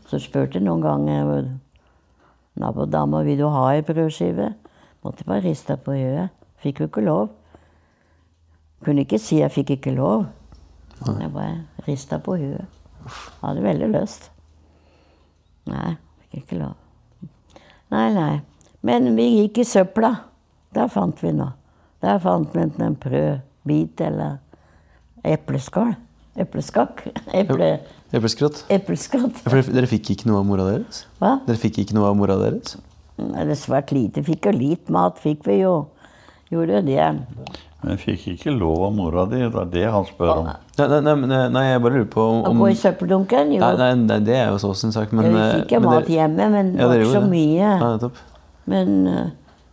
[0.09, 1.49] Så spurte noen ganger
[2.57, 4.53] nabodama vil du ha ei brødskive.
[5.05, 6.31] Måtte bare riste på øyet.
[6.63, 7.29] Fikk jo ikke lov.
[8.85, 10.27] Kunne ikke si jeg fikk ikke lov.
[11.07, 12.76] Jeg bare rista på huet.
[13.43, 14.31] Hadde veldig løst.
[15.71, 15.97] Nei,
[16.31, 16.75] fikk ikke lov.
[17.93, 18.33] Nei, nei.
[18.87, 20.13] Men vi gikk i søpla.
[20.77, 21.53] Der fant vi noe.
[22.05, 24.37] Der fant vi enten en brødbit eller
[25.27, 25.95] epleskall.
[26.37, 27.07] Epleskakk.
[27.41, 27.71] Eple,
[28.15, 28.61] Epleskrott?
[28.71, 29.39] epleskrott.
[29.49, 31.05] Ja, dere fikk ikke noe av mora deres?
[31.19, 31.39] Hva?
[31.47, 32.77] Dere fikk ikke noe av mora deres?
[33.17, 34.23] Nei, Det er svært lite.
[34.27, 35.73] Fikk jo litt mat, fikk vi jo.
[36.53, 37.07] Gjorde jo det.
[37.83, 39.43] Men jeg fikk ikke lov av mora di.
[39.43, 40.47] Det er det han spør om.
[40.79, 43.61] Nei, nei, nei, nei jeg bare lurer på om, Å gå i søppeldunken, jo.
[43.63, 45.83] Nei, nei, nei, det er jo så sin sak, men Ja, vi eh, fikk jo
[45.85, 47.75] men mat hjemme, men det var ikke så mye.
[47.85, 48.11] Ja.
[48.73, 49.23] Men uh,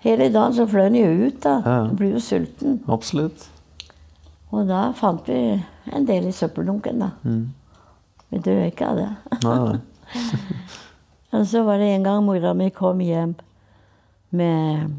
[0.06, 1.56] hele dagen så fløy han jo ut, da.
[1.64, 1.80] Ja.
[2.02, 2.78] Blir jo sulten.
[2.92, 3.48] Absolutt.
[4.54, 5.40] Og da fant vi
[5.96, 7.14] en del i søppeldunken, da.
[7.26, 7.48] Mm.
[8.34, 9.10] Vi døde ikke av det.
[9.48, 9.82] Nei, nei.
[11.34, 13.34] Og så var det en gang mora mi kom hjem
[14.30, 14.90] med,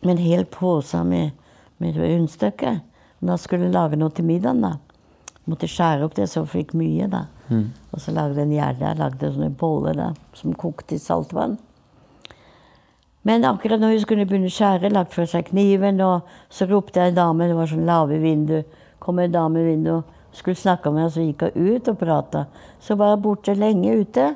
[0.00, 1.34] med en hel pose med,
[1.78, 2.80] med rundstykker.
[3.24, 4.60] Da skulle jeg lage noe til middagen.
[4.62, 4.76] da.
[5.46, 7.08] Måtte skjære opp det så jeg fikk mye.
[7.08, 7.26] da.
[7.92, 11.58] Og så lagde jeg en gjerde, lagde sånne boller da, som kokte i saltvann.
[13.24, 17.00] Men akkurat når hun skulle begynne å skjære, lagt fra seg kniven, og så ropte
[17.00, 18.62] jeg en dame, det var sånn lave vindu,
[19.00, 21.12] kom en dame i vinduet, skulle snakke med meg.
[21.12, 22.46] så gikk hun ut og prata.
[22.80, 24.34] Så var hun borte lenge ute.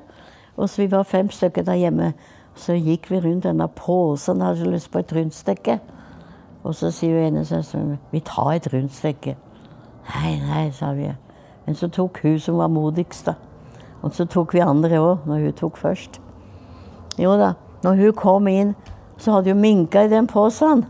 [0.56, 2.12] Og så vi var fem stykker der hjemme.
[2.56, 5.78] Så gikk vi rundt denne posen, hadde så lyst på et rundstykke.
[6.68, 9.34] Og så sier jo ene søsteren vi tar et rundstykke.
[10.08, 11.08] Nei, nei, sa vi.
[11.64, 13.34] Men så tok hun som var modigst, da.
[14.04, 16.20] Og så tok vi andre òg, når hun tok først.
[17.18, 17.54] Jo da,
[17.84, 18.74] når hun kom inn,
[19.18, 20.84] så hadde hun minka i den posen.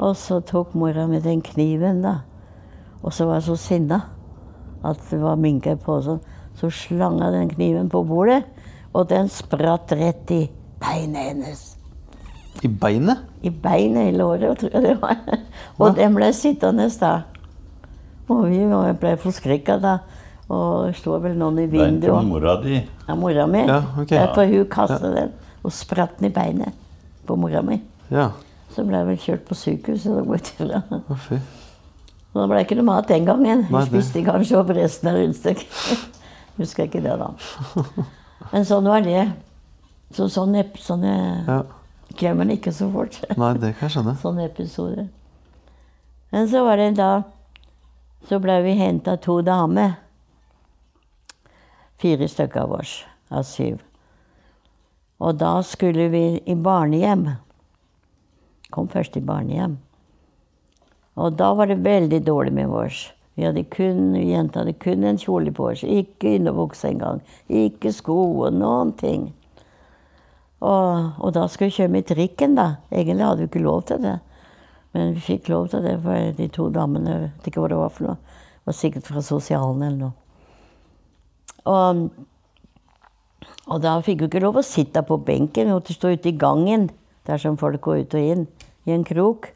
[0.00, 2.20] Og så tok mora mi den kniven, da.
[3.02, 4.00] Og så var jeg så sinna
[4.86, 6.22] at det var minka i posen.
[6.56, 8.44] Så slanga den kniven på bordet,
[8.94, 10.44] og den spratt rett i
[10.80, 11.69] beinet hennes.
[12.62, 13.18] I beinet?
[13.42, 15.20] I beinet i låret, tror jeg det var.
[15.80, 17.12] Og den ble sittende da.
[18.30, 18.64] Og vi
[19.00, 19.98] ble forskrekka da.
[20.50, 22.80] Og sto vel noen i Det er mora di.
[23.06, 23.62] Ja, mora mi.
[23.68, 24.14] Ja, ok.
[24.34, 25.32] For hun kasta den
[25.62, 26.74] og spratt den i beinet
[27.28, 27.80] på mora mi.
[28.10, 28.30] Ja.
[28.74, 30.14] Så ble jeg vel kjørt på sykehuset.
[30.14, 30.38] Da, går
[31.30, 31.40] jeg
[32.30, 33.64] Og da ble det ikke noe mat den gangen.
[33.70, 36.08] Hun spiste kanskje opp resten av rundstykket.
[36.60, 37.30] Husker ikke det, da.
[38.52, 39.28] Men sånn var det.
[40.14, 41.14] Så sånne, sånne
[41.46, 41.60] Ja.
[42.18, 43.20] Glemmer den ikke så fort.
[43.40, 44.16] Nei, det kan jeg skjønne.
[44.22, 45.10] Sånne episoder.
[46.30, 47.22] Men så var det en dag
[48.28, 49.94] Så ble vi henta to damer.
[52.00, 52.90] Fire stykker av oss,
[53.32, 53.78] av syv.
[55.24, 57.24] Og da skulle vi i barnehjem.
[58.70, 59.78] Kom først i barnehjem.
[61.16, 63.06] Og da var det veldig dårlig med oss.
[63.34, 65.84] Vi hadde kun, Jenta hadde kun en kjole på oss.
[65.84, 67.20] Ikke underbukse engang.
[67.48, 69.30] Ikke sko og noen ting.
[70.60, 72.74] Og, og da skulle vi kjøre med trikken, da.
[72.92, 74.16] Egentlig hadde vi ikke lov til det.
[74.92, 77.78] Men vi fikk lov til det, for de to damene jeg vet ikke hva det
[77.78, 78.18] var for noe.
[78.60, 80.16] Det var sikkert fra sosialen eller noe.
[81.70, 82.02] Og,
[83.70, 85.70] og da fikk vi ikke lov å sitte på benken.
[85.70, 86.90] Vi måtte stå ute i gangen,
[87.28, 88.46] der som folk går ut og inn,
[88.88, 89.52] i en krok.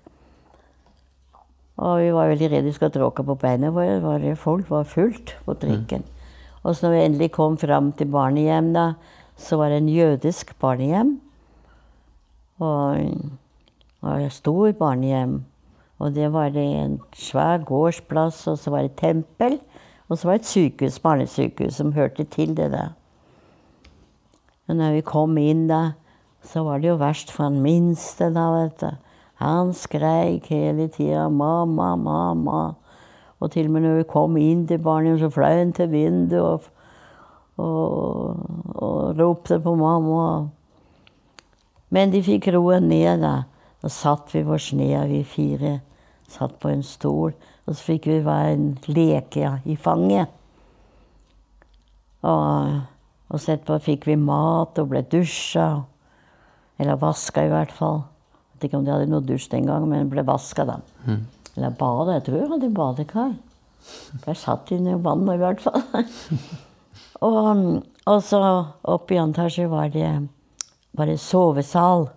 [1.75, 3.99] Og vi var veldig redde vi skulle tråkke på beina våre.
[4.23, 6.05] Det Folk var fullt på trikken.
[6.63, 8.93] Og så når vi endelig kom fram til barnehjem, da,
[9.37, 11.21] så var det en jødisk barnehjem.
[12.59, 12.97] Og
[14.05, 15.45] var et stort barnehjem.
[15.99, 19.59] Og det var det en svær gårdsplass, og så var det et tempel.
[20.09, 22.93] Og så var det et sykehus, barnesykehus som hørte til det der.
[24.69, 25.95] Og når vi kom inn da,
[26.45, 28.91] så var det jo verst for han minste, da, vet du.
[29.41, 32.75] Han skreik hele tida 'mamma, mamma'.
[33.41, 36.43] Og til og med når vi kom inn til barnehjem, så fløy han til vinduet
[36.43, 36.61] og,
[37.61, 40.29] og, og ropte på mamma.
[41.95, 43.45] Men de fikk roen ned, da.
[43.85, 45.77] Da satt vi på snea, vi fire.
[46.31, 47.35] Satt på en stol.
[47.65, 50.33] Og så fikk vi hver en leke i fanget.
[52.25, 52.81] Og,
[53.29, 55.69] og så etterpå fikk vi mat og ble dusja.
[56.81, 58.03] Eller vaska, i hvert fall.
[58.03, 60.81] Jeg vet ikke om de hadde noe dusj den gangen, men ble vaska, da.
[61.55, 62.17] Eller bada.
[62.17, 63.35] Jeg tror jeg hadde badekar.
[64.25, 65.83] Jeg satt inne i vannet, i hvert fall.
[67.21, 68.41] og, og så
[68.83, 70.11] oppe i andre etasje var det,
[70.93, 72.09] var det sovesal.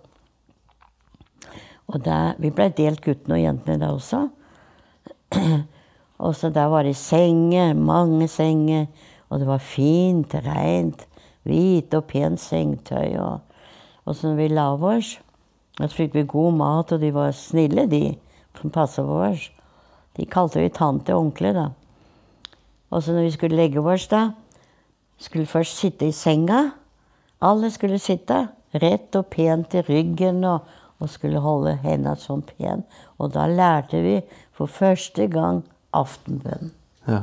[1.88, 4.26] Og der, vi ble delt, guttene og jentene, da også.
[6.18, 8.88] Og så der var det senger, mange senger.
[9.30, 11.04] Og det var fint, rent,
[11.46, 13.14] hvit og pent sengetøy.
[13.22, 13.38] Og,
[14.04, 15.12] og så når vi la oss,
[15.78, 18.16] så fikk vi god mat, og de var snille, de
[18.58, 19.46] som passet på oss.
[20.18, 21.68] De kalte vi tante og onkel, da.
[22.90, 24.32] Og så når vi skulle legge oss, da,
[25.18, 26.70] skulle først sitte i senga.
[27.40, 30.66] Alle skulle sitte rett og pent i ryggen og,
[30.98, 32.84] og skulle holde hendene sånn pen.
[33.18, 34.18] Og da lærte vi
[34.56, 35.62] for første gang
[35.96, 36.72] aftenbønn.
[37.08, 37.22] Ja.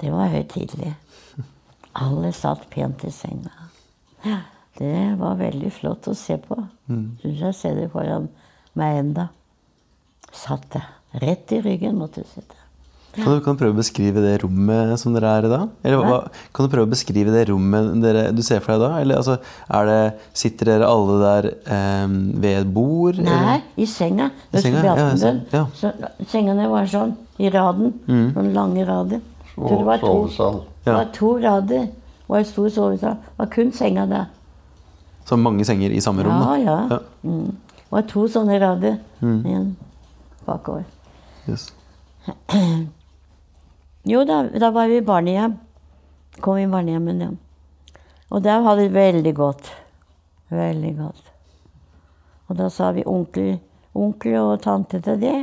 [0.00, 0.94] Det var høytidelig.
[1.94, 3.52] Alle satt pent i senga.
[4.24, 4.40] Ja,
[4.80, 6.58] det var veldig flott å se på.
[7.22, 8.26] Syns jeg ser det foran
[8.74, 9.28] meg enda.
[10.34, 10.82] Satt det.
[11.22, 12.63] Rett i ryggen måtte du sitte.
[13.14, 15.60] Kan du, kan du prøve å beskrive det rommet som dere er i da?
[15.86, 16.16] Eller hva,
[16.54, 19.00] kan du prøve å beskrive det rommet dere, du ser for deg da?
[19.02, 19.36] Eller altså,
[19.78, 19.98] er det,
[20.34, 23.20] sitter dere alle der eh, ved et bord?
[23.22, 23.66] Nei, eller?
[23.78, 24.30] i senga.
[24.50, 25.42] I senga, ja, i ser.
[25.54, 25.66] Ja.
[25.78, 25.92] Så
[26.32, 27.92] Sengene var sånn i raden.
[28.06, 29.22] Sånn lange rader.
[29.54, 30.62] Så det var to, Sovesal.
[30.86, 31.86] det var to rader.
[32.26, 33.18] Var en stor sovesal.
[33.20, 34.26] Det var kun senga der.
[35.28, 36.42] Så mange senger i samme rom?
[36.64, 36.98] Ja, da?
[36.98, 36.98] ja.
[37.24, 37.54] Mm.
[37.78, 39.76] Det var to sånne rader igjen
[40.46, 40.84] bakover.
[41.48, 41.70] Yes.
[44.04, 45.56] Jo, da, da var vi i barnehjem.
[46.44, 47.30] Kom i barnehjemmet, ja.
[48.28, 49.70] Og der hadde vi det veldig godt.
[50.52, 51.30] Veldig godt.
[52.48, 53.58] Og da sa vi onkel,
[53.96, 55.36] onkel og tante til det.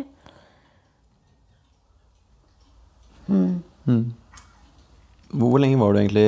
[5.31, 6.27] Hvor, hvor lenge var du egentlig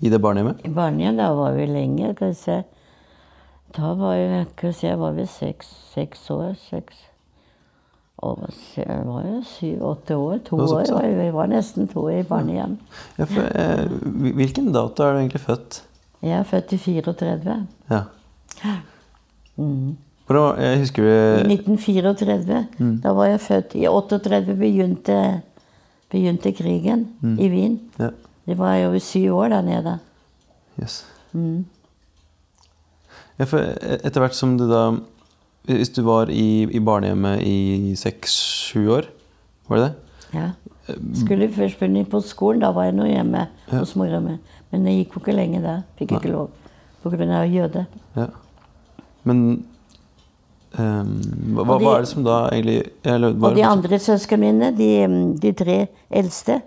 [0.00, 0.64] i det barnehjemmet?
[0.64, 2.14] I barnehjemmet da var vi lenge.
[2.14, 2.62] Skal vi se.
[3.76, 6.56] Da var vi, skal vi se, var vi seks, seks år.
[6.58, 7.04] Seks.
[8.50, 10.38] Se- var jo syv-åtte år.
[10.44, 11.02] To år.
[11.24, 12.78] Vi var nesten to i barnehjem.
[13.18, 13.88] Ja, for, eh,
[14.34, 15.82] hvilken dato er du egentlig født?
[16.22, 17.66] Jeg er født i 34.
[17.90, 18.00] Ja.
[19.56, 19.96] Hvordan,
[20.42, 22.66] var- jeg husker I du 1934.
[23.02, 23.74] Da var jeg født.
[23.74, 25.42] I 38 begynte,
[26.10, 27.06] begynte krigen
[27.38, 27.80] i Wien.
[27.98, 28.08] ja.
[28.46, 29.98] Det var jo syv år der nede.
[30.82, 31.04] Yes.
[33.38, 34.92] Ja, for e- etter hvert som du da
[35.66, 39.08] Hvis du var i, i barnehjemmet i seks-sju år,
[39.68, 39.94] var det det?
[40.38, 40.48] Ja.
[41.18, 42.60] Skulle først begynne på skolen.
[42.62, 44.36] Da var jeg nå hjemme hos mora mi.
[44.70, 45.80] Men det gikk jo ikke lenge der.
[45.98, 46.50] Fikk ikke lov
[47.02, 47.42] pga.
[47.50, 47.86] jøde.
[48.16, 48.26] Ja.
[49.26, 49.42] Men
[50.78, 51.10] um,
[51.56, 54.40] hva, de- hva er det som da egentlig eller, er Og de det- andre søsknene
[54.52, 55.78] mine, de, de tre
[56.10, 56.60] eldste,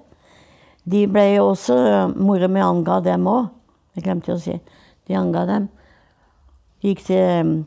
[0.89, 3.49] de ble jo også Mora mi anga dem òg.
[3.95, 4.59] Jeg glemte å si.
[5.07, 5.69] De anga dem.
[6.83, 7.65] Gikk til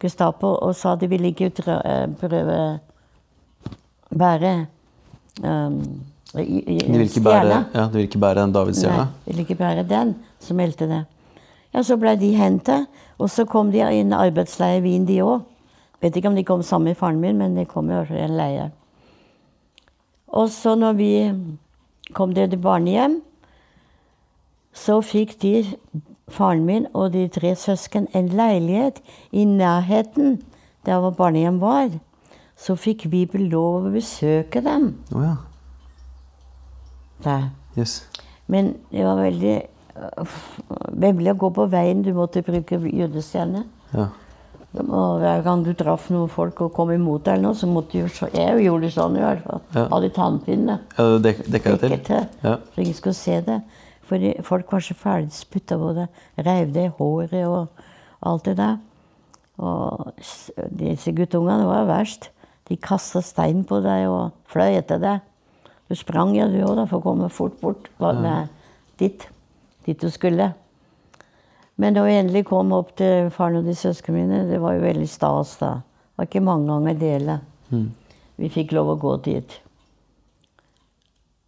[0.00, 2.80] Gestapo og sa de ville ikke eh, prøve
[4.16, 4.66] bære
[5.44, 5.80] um,
[6.38, 8.96] i- i- De vil ikke bære, ja, de vil ikke bære en davidsstjerne?
[8.96, 11.04] Nei, ville ikke bære den, så meldte det.
[11.74, 12.86] Ja, Så ble de hentet,
[13.18, 15.40] og så kom de i en arbeidsleie i Wien, de òg.
[16.02, 18.36] Vet ikke om de kom sammen med faren min, men de kom i i en
[18.36, 18.70] leie.
[20.28, 21.32] Og så når vi
[22.14, 23.22] kom til barnehjem,
[24.74, 25.64] så fikk de,
[26.30, 29.00] faren min og de tre søsken, en leilighet
[29.32, 30.40] i nærheten
[30.86, 31.88] der hvor barnehjem var.
[32.56, 35.36] Så fikk vi lov å besøke dem Oh, ja.
[37.24, 37.50] der.
[37.78, 38.06] Yes.
[38.48, 39.56] Men det var veldig
[40.92, 42.02] vemmelig å gå på veien.
[42.04, 43.64] Du måtte bruke jødestjerne.
[43.94, 44.06] Ja.
[44.76, 48.02] Og hver gang du traff noen folk og kom imot deg, eller noe, så måtte
[48.02, 49.62] du så Jeg gjorde sånn i hvert fall.
[49.74, 49.86] Ja.
[49.92, 50.78] Hadde tannpinne.
[50.98, 51.98] ja det dek, dekka det til?
[52.10, 52.26] Til.
[52.44, 52.56] Ja.
[52.74, 53.60] Så ingen skulle se det.
[54.06, 56.08] For de- folk var så ferdig spytta på det.
[56.46, 57.68] Reiv det i håret og
[58.22, 58.76] alt det der.
[59.58, 60.12] Og
[60.78, 62.28] disse guttungene var verst.
[62.68, 65.20] De kasta stein på deg og fløy etter deg.
[65.88, 68.48] Du sprang ja, du òg, for å komme fort bort hva- med
[68.98, 69.26] dit,
[69.86, 70.52] dit du skulle.
[71.78, 74.80] Men da vi endelig kom opp til faren og de søsknene mine, det var jo
[74.86, 75.74] veldig stas da.
[75.76, 77.40] Det var ikke mange ganger dele.
[78.38, 79.60] Vi fikk lov å gå dit.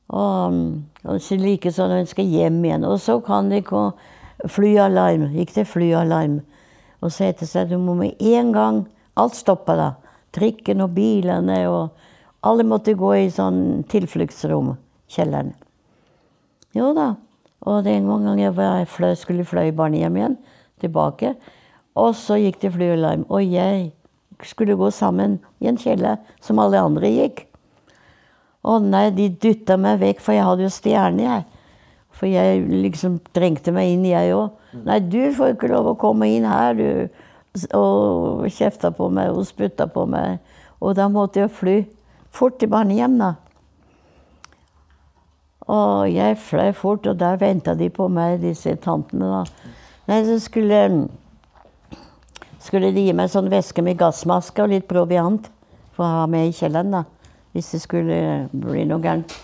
[0.09, 0.55] Og,
[1.09, 2.85] og så likeså når en skal hjem igjen.
[2.85, 3.83] Og så kan det gå
[4.49, 5.29] flyalarm.
[5.35, 6.41] Gikk det flyalarm.
[7.01, 8.87] Og så het det seg du må med en gang
[9.19, 9.89] Alt stoppa da.
[10.35, 11.89] Trikken og bilene og
[12.47, 14.77] Alle måtte gå i sånn tilfluktsrom.
[15.11, 15.57] Kjelleren.
[16.77, 17.17] Jo da.
[17.67, 20.37] Og det en gang jeg fløy, skulle fløy barnehjem igjen,
[20.79, 21.33] tilbake,
[21.99, 23.25] og så gikk det flyalarm.
[23.29, 23.91] Og jeg
[24.47, 27.49] skulle gå sammen i en kjeller som alle andre gikk.
[28.67, 31.45] Å nei, de dytta meg vekk, for jeg hadde jo stjerne, jeg.
[32.19, 34.57] For jeg liksom trengte meg inn, jeg òg.
[34.85, 37.69] Nei, du får ikke lov å komme inn her, du.
[37.75, 40.43] Og kjefta på meg og spytta på meg.
[40.83, 41.77] Og da måtte jeg fly
[42.35, 43.35] fort til barnehjem, da.
[45.69, 49.73] Og jeg fløy fort, og der venta de på meg, disse tantene, da.
[50.09, 50.83] Nei, så skulle
[52.69, 55.47] skulle de gi meg sånn væske med gassmaske og litt proviant
[55.97, 56.91] for å ha med i kjelleren.
[56.91, 57.05] da.
[57.55, 58.19] Hvis det skulle
[58.53, 59.35] bli noe gærent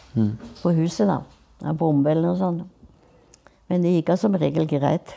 [0.61, 1.23] på huset, da.
[1.65, 2.65] Av bombe eller noe sånt.
[3.71, 5.17] Men det gikk da som regel greit.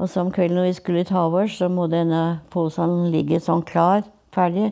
[0.00, 3.64] Og så om kvelden når vi skulle ta over, så må denne posen ligge sånn
[3.68, 4.70] klar, ferdig.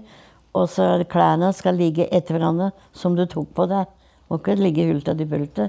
[0.57, 3.91] Og så klærne skal ligge etter hverandre som du tok på deg.
[4.29, 5.69] Må ikke ligge hulta til bulta.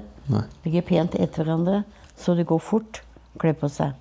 [0.64, 1.82] Ligge pent etter hverandre,
[2.16, 3.02] så det går fort
[3.34, 3.92] å kle på seg.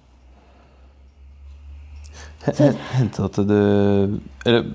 [2.39, 4.69] Hendte at du Eller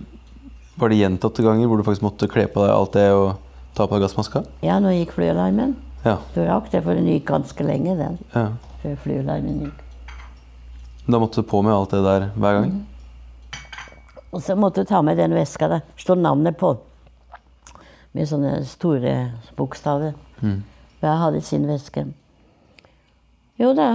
[0.80, 3.36] var det gjentatte ganger hvor du faktisk måtte kle på deg alt det og
[3.76, 4.44] ta på deg gassmaska?
[4.64, 5.76] Ja, nå gikk flyalarmen.
[6.04, 6.18] Ja.
[6.34, 8.18] Du rakk det, for den gikk ganske lenge, den.
[8.34, 8.48] ja.
[8.82, 9.84] Før flyalarmen gikk.
[11.06, 12.74] Da måtte du på med alt det der hver gang?
[14.34, 15.82] Og så måtte du ta med den veska der.
[16.00, 16.72] Står navnet på.
[18.14, 19.12] Med sånne store
[19.56, 20.14] bokstaver.
[20.40, 22.06] Hver hadde sin veske.
[23.60, 23.88] Jo da.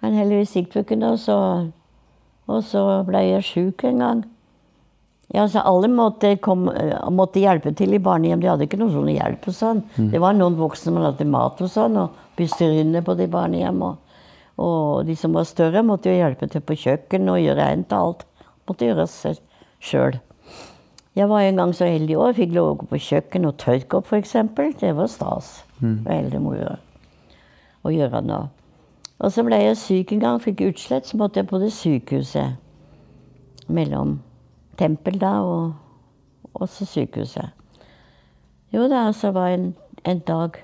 [0.00, 1.36] Men heldigvis gikk det ikke noe, så
[2.46, 4.24] Og så ble jeg sjuk en gang.
[5.34, 8.40] Ja, så Alle måtte, kom, eh, måtte hjelpe til i barnehjem.
[8.40, 9.82] De hadde ikke noe sånn hjelp og sånn.
[10.12, 13.82] Det var noen voksne som hadde mat og sånn, og byste runde på de barnehjem.
[13.82, 13.96] Og,
[14.62, 17.98] og de som var større, måtte jo hjelpe til på kjøkken og gjøre rent og
[17.98, 18.24] alt.
[18.68, 19.40] Måtte gjøres
[19.80, 20.20] sjøl.
[21.16, 23.56] Jeg var en gang så heldig i år, fikk lov å gå på kjøkken og
[23.56, 24.36] tørke opp, f.eks.
[24.80, 25.64] Det var stas.
[25.80, 26.76] Var heldig moro
[27.86, 28.48] å gjøre noe.
[29.16, 32.58] Og så ble jeg syk en gang, fikk utslett, så måtte jeg på det sykehuset.
[33.72, 34.18] Mellom
[34.78, 35.74] tempel da og
[36.54, 37.50] også sykehuset.
[38.74, 39.74] Jo da, så var en,
[40.04, 40.62] en dag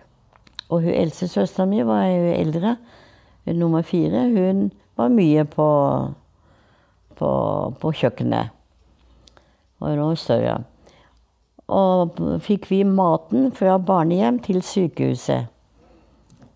[0.73, 2.77] Og hun eldste søstera mi var jo eldre,
[3.45, 4.23] nummer fire.
[4.33, 5.67] Hun var mye på,
[7.19, 7.31] på,
[7.81, 8.49] på kjøkkenet.
[9.81, 10.55] Og var større.
[11.69, 15.51] Og fikk vi maten fra barnehjem til sykehuset.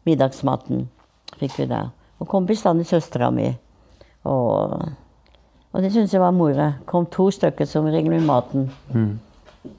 [0.08, 0.86] Middagsmaten
[1.36, 1.88] fikk vi da.
[2.18, 3.50] Og kom bestandig søstera mi.
[4.24, 4.80] Og,
[5.76, 6.70] og det syntes jeg var moro.
[6.88, 8.70] Kom to stykker som ringte med maten.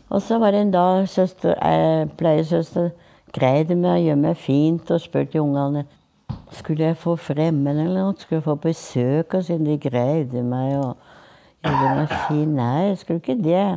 [0.09, 2.91] Og så var det en dag søster, eh, pleiesøster
[3.33, 5.87] greide med å gjøre meg fint og spurte ungene
[6.51, 8.15] skulle jeg få fremmede eller noe.
[8.17, 10.95] Skulle jeg få besøk, og siden de greide meg og
[11.63, 12.55] gjorde meg fin.
[12.55, 13.67] Nei, jeg skulle ikke det.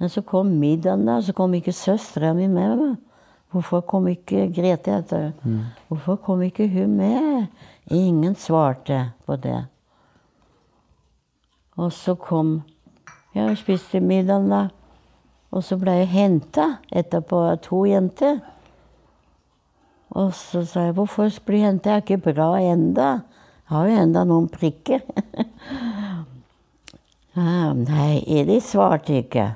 [0.00, 1.20] Men så kom middagen, da.
[1.20, 2.78] Så kom ikke søstera mi med.
[2.78, 2.94] da.
[3.50, 5.60] Hvorfor kom ikke Grete heter Mm.
[5.88, 7.46] Hvorfor kom ikke hun med?
[7.90, 9.66] Ingen svarte på det.
[11.80, 12.60] Og så kom
[13.30, 14.68] Ja, jeg spiste middagen, da.
[15.54, 18.40] Og så ble jeg henta etterpå av to jenter.
[20.10, 21.90] Og så sa jeg 'Hvorfor blir jeg henta?
[21.90, 23.22] Jeg er ikke bra enda.
[23.70, 25.02] Jeg har jo enda noen prikker'.
[27.90, 29.54] nei, Edith svarte ikke.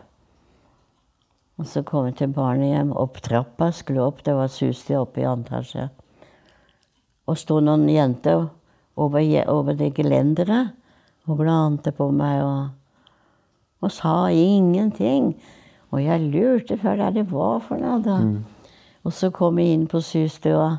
[1.58, 5.24] Og så kom jeg til barnehjem, opp trappa, skulle opp, det var sustig oppe i
[5.24, 5.90] andre etasje.
[7.26, 8.48] Og sto noen jenter
[8.96, 10.74] over, over det gelenderet
[11.26, 12.68] og glante på meg og,
[13.80, 15.34] og sa ingenting.
[15.94, 18.00] Og jeg lurte før hva det var for noe.
[18.02, 18.18] da.
[19.04, 20.78] Og så kom jeg inn på systua,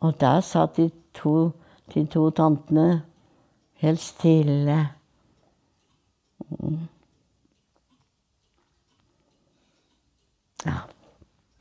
[0.00, 1.50] og der satt de to,
[1.94, 3.02] de to tantene
[3.82, 4.78] helt stille.
[10.66, 10.78] Ja.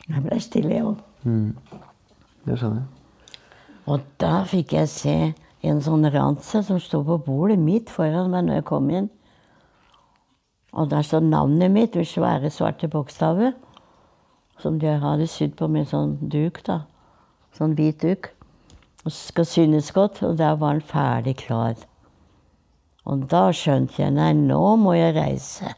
[0.08, 1.01] Jeg ble stille, jeg òg.
[2.45, 2.88] Det skjønner jeg.
[3.88, 5.18] Og da fikk jeg se
[5.70, 9.09] en sånn ransel som sto på bordet midt foran meg når jeg kom inn.
[10.78, 13.53] Og der står navnet mitt med svære, svarte bokstaver.
[14.61, 16.82] Som de hadde sydd på med sånn duk, da.
[17.57, 18.32] Sånn hvit duk.
[19.05, 20.22] Og skal synes godt.
[20.26, 21.78] Og der var den ferdig klar.
[23.07, 25.74] Og da skjønte jeg nei, nå må jeg reise.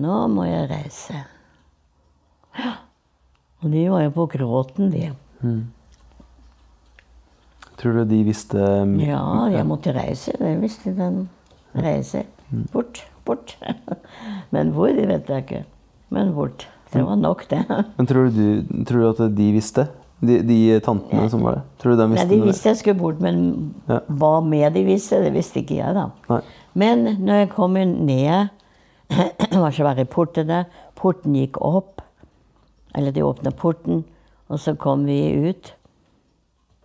[0.00, 1.22] Nå må jeg reise.
[3.62, 5.10] Og de var jo på gråten, de.
[7.76, 8.60] Tror du de visste
[9.04, 10.32] Ja, jeg måtte reise.
[10.38, 11.26] Det visste den.
[11.76, 12.24] Reise.
[12.72, 13.56] Bort, bort.
[14.54, 15.62] Men hvor, det vet jeg ikke.
[16.14, 16.66] Men bort.
[16.92, 17.64] Det var nok, det.
[17.98, 19.88] Men tror du, tror du at de visste?
[20.24, 21.64] De, de tantene som var der?
[21.82, 23.98] Tror du de Nei, De visste jeg skulle bort, men Ja.
[24.08, 26.06] hva med de visste, det visste ikke jeg, da.
[26.30, 26.38] Nei.
[26.72, 28.48] Men når jeg kom ned
[29.12, 30.64] Det var svære porter der.
[30.96, 32.00] Porten gikk opp.
[32.96, 34.04] Eller de åpna porten,
[34.48, 35.18] og så kom vi
[35.50, 35.74] ut.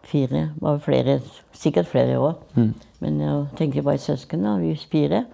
[0.04, 0.50] Fire.
[0.60, 1.20] Var flere,
[1.54, 2.42] sikkert flere òg.
[3.00, 4.58] Men jeg tenker bare søsken, da.
[4.58, 5.26] Vi fire.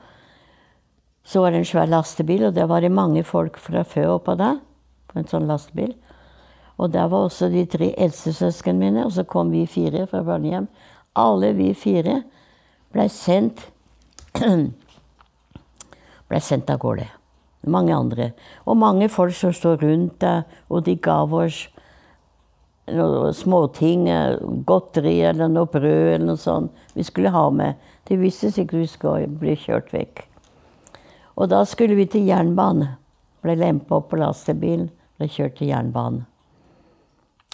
[1.28, 4.36] Så var det en svær lastebil, og der var det mange folk fra før oppå
[4.40, 4.60] der.
[5.08, 5.96] På en sånn lastebil.
[6.78, 10.22] Og der var også de tre eldste søsknene mine, og så kom vi fire fra
[10.24, 10.68] barnehjem.
[11.16, 12.22] Alle vi fire
[12.94, 13.66] ble sendt
[16.30, 17.08] ble sendt av gårde.
[17.68, 18.32] Mange andre.
[18.66, 21.66] Og mange folk som står rundt der, og de gav oss
[22.94, 27.76] noe småting, eh, godteri eller noe brød eller noe sånt vi skulle ha med.
[28.08, 30.24] De visste sikkert vi skulle bli kjørt vekk.
[31.38, 32.96] Og da skulle vi til jernbanen.
[33.44, 36.26] Ble lempa opp på lastebilen, ble kjørt til jernbanen.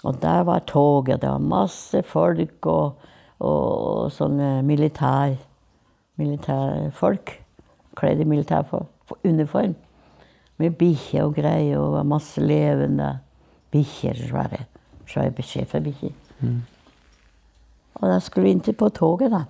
[0.04, 1.20] Og der var toget.
[1.20, 3.00] Det var masse folk og,
[3.40, 5.36] og sånne militær,
[6.20, 7.40] militærfolk.
[7.96, 9.74] Kledd i militæruniform.
[10.58, 13.18] Med bikkjer og greier, og masse levende
[13.74, 14.20] bikkjer.
[14.28, 14.64] Svære,
[15.14, 15.34] svære
[16.40, 16.62] Mm.
[17.94, 19.44] Og da skulle vi inn til på toget, da.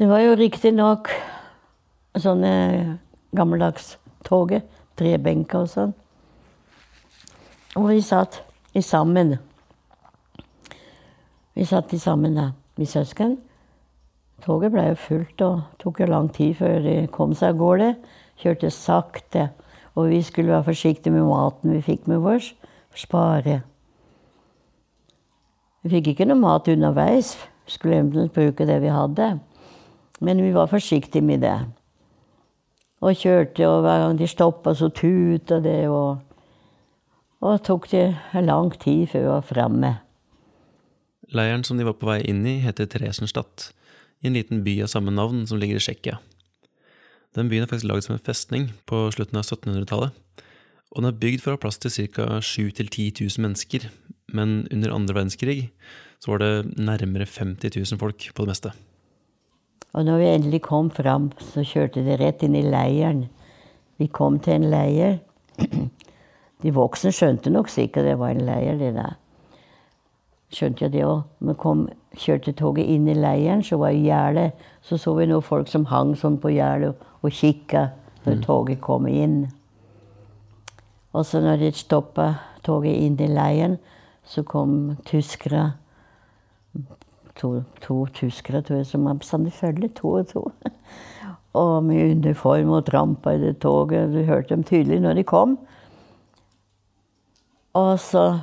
[0.00, 1.10] Det var jo riktignok
[2.16, 2.98] sånne
[3.36, 4.64] gammeldags toget.
[4.96, 5.92] Tre benker og sånn.
[7.76, 8.40] Og vi satt
[8.76, 9.36] i sammen.
[11.54, 13.36] Vi satt i sammen, da, vi søsken.
[14.40, 17.90] Toget ble jo fullt og tok jo lang tid før de kom seg av gårde.
[18.40, 19.50] Kjørte sakte.
[19.98, 22.54] Og vi skulle være forsiktige med maten vi fikk med oss.
[22.96, 23.60] Spare.
[25.82, 27.36] Vi fikk ikke noe mat underveis.
[27.70, 29.30] Skulle eventuelt bruke det vi hadde.
[30.20, 31.56] Men vi var forsiktige med det.
[33.00, 35.88] Og kjørte, og hver gang de stoppa, så tuta det.
[35.88, 36.18] Og,
[37.40, 38.06] og tok det
[38.44, 39.92] lang tid før vi var framme.
[41.30, 43.70] Leiren som de var på vei inn i, heter Tresenstadt,
[44.20, 46.18] i en liten by av samme navn som ligger i Tsjekkia.
[47.38, 50.10] Den byen er faktisk laget som en festning på slutten av 1700-tallet,
[50.90, 52.40] og den er bygd for å ha plass til ca.
[52.42, 53.88] 7 000-10 000 mennesker,
[54.34, 55.58] men under andre verdenskrig
[56.20, 58.72] så var det nærmere 50 000 folk på det meste.
[59.94, 63.24] Og når vi endelig kom fram, så kjørte de rett inn i leiren.
[63.98, 65.18] Vi kom til en leir.
[66.62, 69.14] De voksne skjønte nok sikkert det var en leir, det der.
[70.52, 71.22] Skjønte jeg det òg.
[71.40, 71.86] Men kom,
[72.20, 74.50] kjørte toget inn i leiren, så var gjerdet
[74.82, 77.90] Så så vi noen folk som hang sånn på gjerdet og, og kikka
[78.26, 79.48] når toget kom inn.
[81.12, 83.78] Og så når de stoppa toget inn i leiren,
[84.24, 85.72] så kom tyskere
[87.40, 90.44] to, to tyskere tror jeg, som var bestandig følge, to og to.
[91.60, 94.12] Og med uniform og trampa i det toget.
[94.12, 95.56] Du hørte dem tydelig når de kom.
[97.74, 98.40] Og så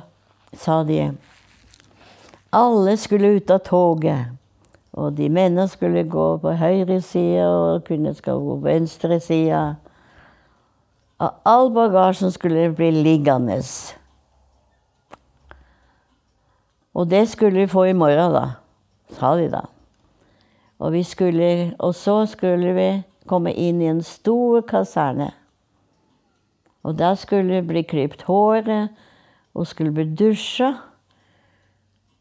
[0.52, 1.14] sa de
[2.52, 4.34] alle skulle ut av toget.
[4.92, 9.76] Og de mennene skulle gå på høyre side, og kvinnene skal gå på venstre side.
[11.18, 13.58] Og all bagasjen skulle bli liggende.
[16.94, 18.46] Og det skulle vi få i morgen, da
[19.16, 19.64] sa de da.
[20.78, 22.88] Og, vi skulle, og så skulle vi
[23.28, 25.32] komme inn i en stor kaserne.
[26.86, 28.88] Og der skulle bli klipt håret,
[29.54, 30.74] og skulle bli dusja.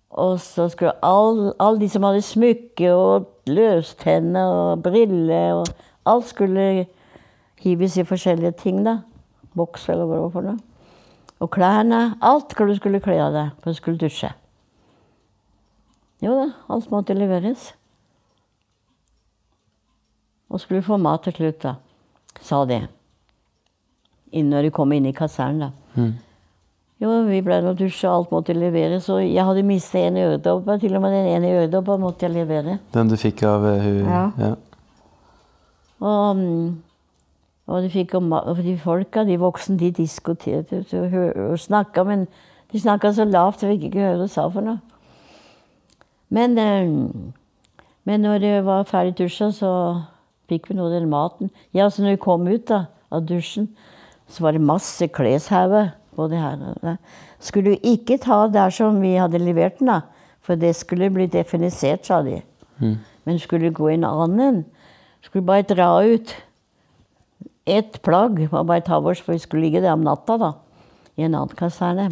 [0.09, 5.67] Og så skulle alle all de som hadde smykke og løstenner og briller og
[6.07, 6.85] Alt skulle
[7.63, 8.99] hives i forskjellige ting, da.
[9.57, 10.57] Boks eller hva det var for noe.
[11.41, 12.01] Og klærne.
[12.21, 14.29] Alt hva du skulle kle av deg, for du skulle dusje.
[16.21, 17.71] Jo da, alt måtte leveres.
[20.49, 21.75] Og skulle få mat til slutt, da.
[22.41, 22.83] Sa de.
[24.37, 26.07] Inn når de kom inn i kasernen, da.
[26.97, 29.05] Jo, vi ble nå dusja, alt måtte leveres.
[29.13, 30.79] Og jeg hadde mistet en øredobbe.
[30.81, 32.79] Til og med den ene øredobba måtte jeg levere.
[32.95, 34.23] Den du fikk av eh, hun Ja.
[34.41, 34.55] ja.
[35.97, 36.83] Og, mm,
[37.67, 42.27] og de, fikk, og de folka, de voksne, de diskuterte og, snakka, men
[42.71, 44.79] de snakka så lavt at vi ikke hørte hva de sa for noe.
[46.29, 46.87] Men, eh,
[48.07, 49.71] men når jeg var ferdig dusja, så
[50.47, 51.51] fikk vi noe av den maten.
[51.75, 53.69] Ja, så når vi kom ut da, av dusjen,
[54.27, 55.93] så var det masse kleshauger
[56.25, 56.95] det her og der.
[57.39, 60.01] Skulle vi ikke ta der som vi hadde levert den, da,
[60.41, 62.41] for det skulle bli definisert, sa de.
[63.27, 64.65] Men skulle gå i en annen,
[65.21, 66.33] skulle bare dra ut
[67.67, 70.53] ett plagg, var bare ta vårs, for vi skulle ligge der om natta, da,
[71.17, 72.09] i en annen kaserne.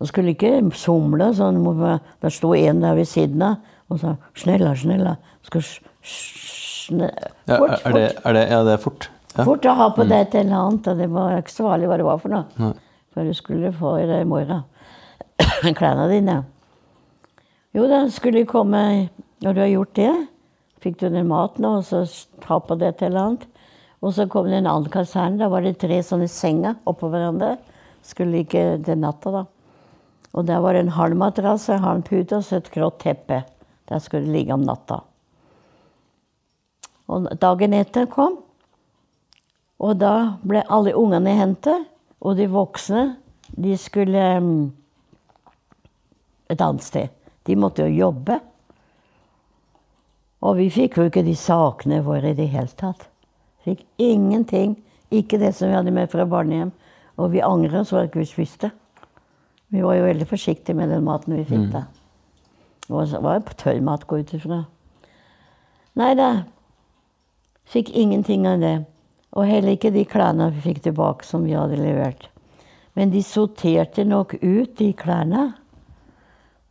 [0.00, 1.60] Og skulle ikke somle sånn.
[2.22, 3.56] Der sto en der ved siden av
[3.92, 5.16] og sa 'snella, snella'.
[5.42, 7.12] Skal Fort, sne-
[7.46, 9.08] Ja, er, det, er det, ja, det er fort.
[9.36, 9.44] Ja.
[9.44, 10.88] Fort å ha på deg et eller annet.
[10.88, 12.74] Og det var ikke så vanlig hva det var for noe.
[13.14, 14.64] For du skulle få i deg i morgen.
[15.78, 16.44] Klærne dine.
[17.74, 19.08] Jo da, skulle de komme
[19.42, 20.12] Når du har gjort det,
[20.80, 22.04] fikk du den maten, og så
[22.40, 23.46] ta på deg et eller annet.
[24.04, 25.40] Og så kom det en annen kaserne.
[25.40, 27.54] Da var det tre sånne senger oppå hverandre.
[28.04, 29.44] Skulle ligge den natta, da.
[30.34, 33.44] Og der var det en halv madrass, en halv pute og et grått teppe.
[33.88, 35.00] Der skulle det ligge om natta.
[37.08, 38.38] Og dagen etter kom,
[39.84, 40.14] og da
[40.46, 41.84] ble alle ungene hentet,
[42.24, 43.04] og de voksne,
[43.60, 44.60] de skulle mm,
[46.50, 47.12] et annet sted.
[47.44, 48.38] De måtte jo jobbe.
[50.44, 53.10] Og vi fikk jo ikke de sakene våre i det hele tatt.
[53.64, 54.76] Fikk ingenting.
[55.14, 56.72] Ikke det som vi hadde med fra barnehjem.
[57.18, 58.70] Og vi angret så ikke vi spiste.
[59.72, 61.84] Vi var jo veldig forsiktige med den maten vi fikk da.
[62.88, 64.66] Det var- tørr mat, gå ut ifra.
[65.96, 66.44] Nei da.
[67.66, 68.86] Fikk ingenting av det.
[69.32, 72.28] Og heller ikke de klærne vi fikk tilbake som vi hadde levert.
[72.94, 75.54] Men de sorterte nok ut de klærne.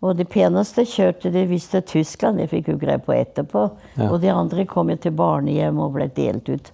[0.03, 3.71] Og det peneste kjørte de visst til Tyskland, det fikk jo greie på etterpå.
[3.97, 4.09] Ja.
[4.11, 6.71] Og de andre kom jo til barnehjem og ble delt ut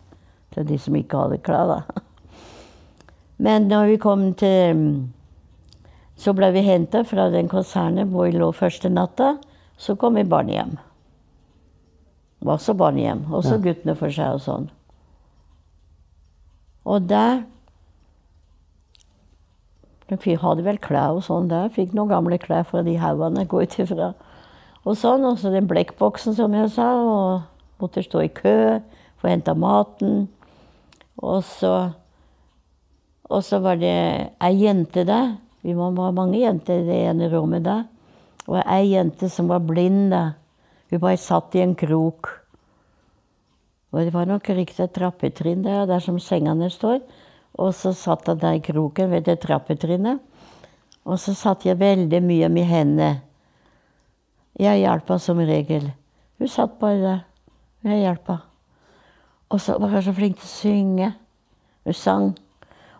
[0.54, 1.68] til de som ikke hadde klær.
[1.68, 2.02] da.
[3.38, 5.08] Men når vi kom til
[6.20, 9.38] Så ble vi henta fra den konsernet hvor vi lå første natta.
[9.78, 10.74] Så kom vi barnehjem.
[12.39, 13.22] Det var også barnehjem.
[13.32, 13.62] Også Ja.
[13.64, 14.70] guttene for seg og sånn.
[16.86, 17.43] Og der
[20.10, 21.70] De hadde vel klær og sånn der.
[21.70, 24.14] Fikk noen gamle klær fra de haugene, går ut ifra.
[24.84, 25.24] Og sånn.
[25.24, 26.88] Og så den blekkboksen, som jeg sa.
[26.97, 27.43] Og
[27.80, 28.82] måtte stå i kø
[29.20, 30.28] for å hente maten.
[31.20, 31.91] Og så
[33.30, 35.36] Og så var det ei jente der.
[35.61, 37.84] Vi var ha mange jenter i det ene rommet der.
[38.47, 40.34] Og ei jente som var blind da.
[40.89, 42.32] Hun bare satt i en krok.
[43.93, 47.03] Og det var nok riktig et trappetrinn der, der som sengene står.
[47.59, 50.20] Og så satt hun der i kroken ved det trappetrinnet.
[51.05, 53.13] Og så satt jeg veldig mye med henne.
[54.57, 55.91] Jeg hjalp henne som regel.
[56.41, 57.26] Hun satt bare der.
[57.86, 58.49] Jeg hjalp henne.
[59.50, 61.10] Og så var hun så flink til å synge.
[61.86, 62.30] Hun sang.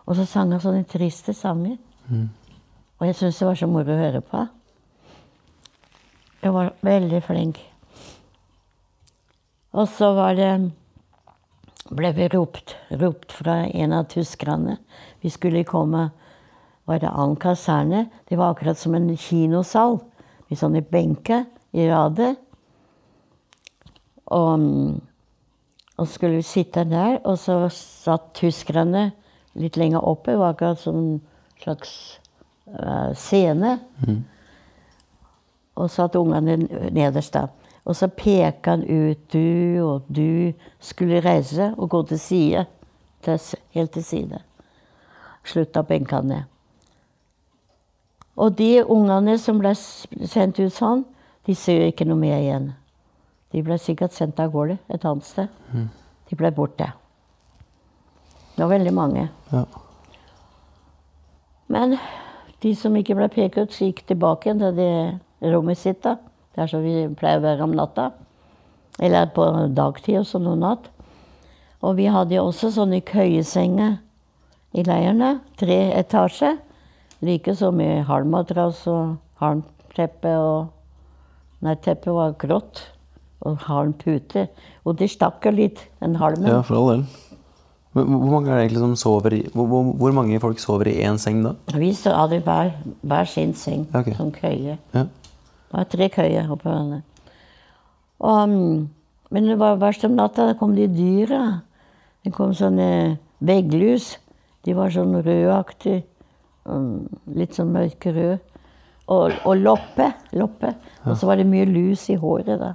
[0.06, 1.78] Og så sang hun sånne triste sanger.
[2.98, 4.44] Og jeg syntes det var så moro å høre på.
[6.42, 7.60] Hun var veldig flink.
[9.72, 10.52] Og så var det
[11.90, 14.76] ble vi ropt, ropt fra en av tyskerne.
[15.22, 16.10] Vi skulle komme
[16.90, 18.06] var det annen kaserne.
[18.28, 20.00] Det var akkurat som en kinosal
[20.48, 22.34] med sånne benker i rader.
[24.30, 25.00] Og, mm,
[26.00, 29.10] og skulle sitte der, og så satt tyskerne
[29.60, 30.32] litt lenger oppe.
[30.32, 31.20] Det var akkurat som en
[31.60, 31.92] slags
[32.72, 33.78] eh, scene.
[35.76, 36.56] Og satt ungene
[36.90, 37.48] nederst da.
[37.84, 42.66] Og så peka han ut du og du skulle reise og gå til side.
[43.24, 43.38] Til,
[43.76, 44.40] helt til side.
[45.44, 46.44] Slutta benkene.
[48.36, 51.04] Og de ungene som ble sendt ut sånn,
[51.46, 52.70] de ser jo ikke noe mer igjen.
[53.50, 55.48] De ble sikkert sendt av gårde et annet sted.
[56.30, 56.86] De ble borte.
[58.54, 59.28] Det var veldig mange.
[59.50, 59.64] Ja.
[61.70, 61.96] Men
[62.62, 66.02] de som ikke ble pekt ut, så gikk tilbake til det rommet sitt.
[66.02, 66.16] da.
[66.54, 68.10] er som vi pleier å være om natta.
[69.00, 70.90] Eller på dagtid og sånn noen natt.
[71.80, 73.96] Og vi hadde jo også sånne køyesenger
[74.76, 75.40] i leirene.
[75.56, 76.58] Tre etasjer.
[77.24, 80.76] Likeså mye halmmadrass og halmteppe og
[81.60, 82.78] Nei, teppet var grått.
[83.48, 84.48] Og halmpute.
[84.84, 86.48] Og det stakk jo litt, den halmen.
[86.50, 87.04] ja, for all del.
[87.92, 91.00] Hvor mange er det egentlig som sover i Hvor, hvor, hvor mange folk sover i
[91.02, 91.56] én seng da?
[91.74, 92.70] Vi hadde hver,
[93.02, 94.14] hver sin seng, okay.
[94.14, 94.76] som køye.
[94.94, 95.02] Ja.
[95.02, 97.02] Det var tre køyer oppå hverandre.
[98.20, 98.88] Mm,
[99.30, 101.62] men det var verst om natta, da kom de dyra.
[102.24, 104.18] Det kom sånne vegglus.
[104.66, 106.04] De var sånn rødaktige.
[106.68, 108.38] mm, Litt sånn mørkerød.
[109.10, 110.12] Og, og loppe.
[110.32, 110.74] loppe.
[111.06, 112.58] Og så var det mye lus i håret.
[112.60, 112.74] da.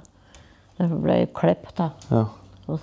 [0.78, 1.76] Derfor ble klept.
[1.78, 1.90] da.
[2.10, 2.24] ja.
[2.66, 2.80] Og,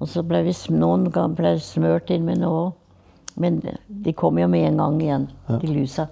[0.00, 2.70] og så ble vi noen ble smørt inn med noe.
[3.40, 6.08] Men de kom jo med en gang igjen, de lusa.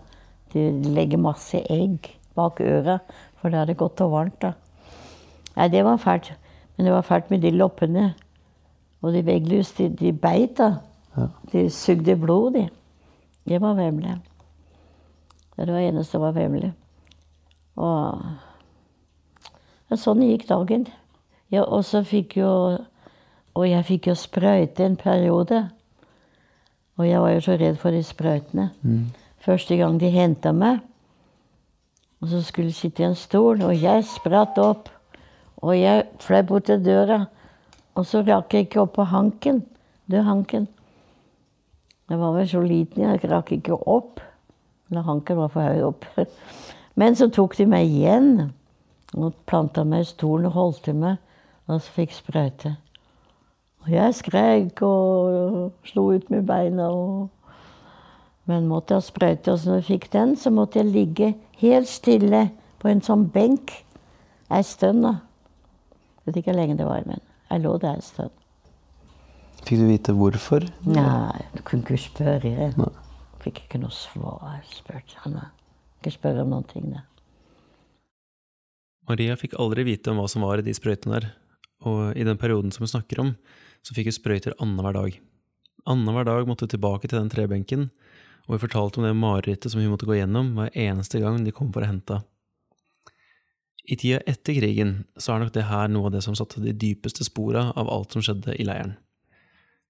[0.52, 2.98] De legger masse egg bak øra,
[3.40, 4.40] for det godt og varmt.
[4.42, 4.52] da.
[5.56, 6.32] Nei, det var fælt.
[6.76, 8.14] Men det var fælt med de loppene.
[9.02, 10.78] Og de vegglus, de, de beit, da.
[11.52, 12.68] De sugde blod, de.
[13.48, 14.18] Det var vemmelig.
[15.56, 16.72] Det var det eneste som var vemmelig.
[17.78, 18.22] Og
[19.88, 20.86] ja, sånn gikk dagen.
[21.50, 22.78] Ja, og så fikk jo
[23.54, 25.70] Og jeg fikk jo sprøyte en periode.
[26.98, 28.70] Og jeg var jo så redd for de sprøytene.
[29.38, 30.78] Første gang de henta meg,
[32.20, 34.88] og så skulle jeg sitte i en stol, og jeg spratt opp.
[35.62, 37.24] Og jeg fløy bort til døra,
[37.94, 39.64] og så rakk jeg ikke opp på hanken.
[40.06, 40.68] Du, hanken.
[42.08, 44.20] Jeg var vel så liten, jeg rakk ikke opp.
[44.90, 46.06] Eller hanken var for høy opp.
[46.98, 48.50] Men så tok de meg igjen.
[49.14, 51.16] Og planta meg i stolen og holdt til meg,
[51.68, 52.76] og så fikk sprøyte.
[53.84, 56.88] Og jeg skrek og slo ut med beina.
[56.88, 57.28] Og...
[58.48, 59.52] Men måtte ha sprøyte.
[59.52, 62.48] Og så når jeg fikk den, så måtte jeg ligge helt stille
[62.80, 63.74] på en sånn benk
[64.48, 65.04] ei stund.
[65.04, 65.18] da.
[66.24, 68.34] Jeg vet ikke hvor lenge det var, men jeg lå der en stund.
[69.64, 70.64] Fikk du vite hvorfor?
[70.86, 72.48] Nei, du kunne ikke spørre.
[72.48, 72.90] Jeg Nei.
[73.44, 74.56] fikk ikke noe svar.
[74.56, 75.36] Jeg spurte han.
[75.36, 75.48] da.
[76.00, 76.88] Ikke spørre om noen ting.
[76.94, 77.04] da.
[79.08, 81.30] Maria fikk aldri vite om hva som var i de sprøytene der,
[81.86, 83.34] og i den perioden som vi snakker om,
[83.86, 85.20] så fikk hun sprøyter annenhver dag.
[85.88, 87.88] Annenhver dag måtte hun tilbake til den trebenken,
[88.46, 91.54] og hun fortalte om det marerittet som hun måtte gå gjennom hver eneste gang de
[91.54, 92.32] kom for å hente henne.
[93.88, 96.74] I tida etter krigen så er nok det her noe av det som satte de
[96.76, 98.98] dypeste spora av alt som skjedde i leiren.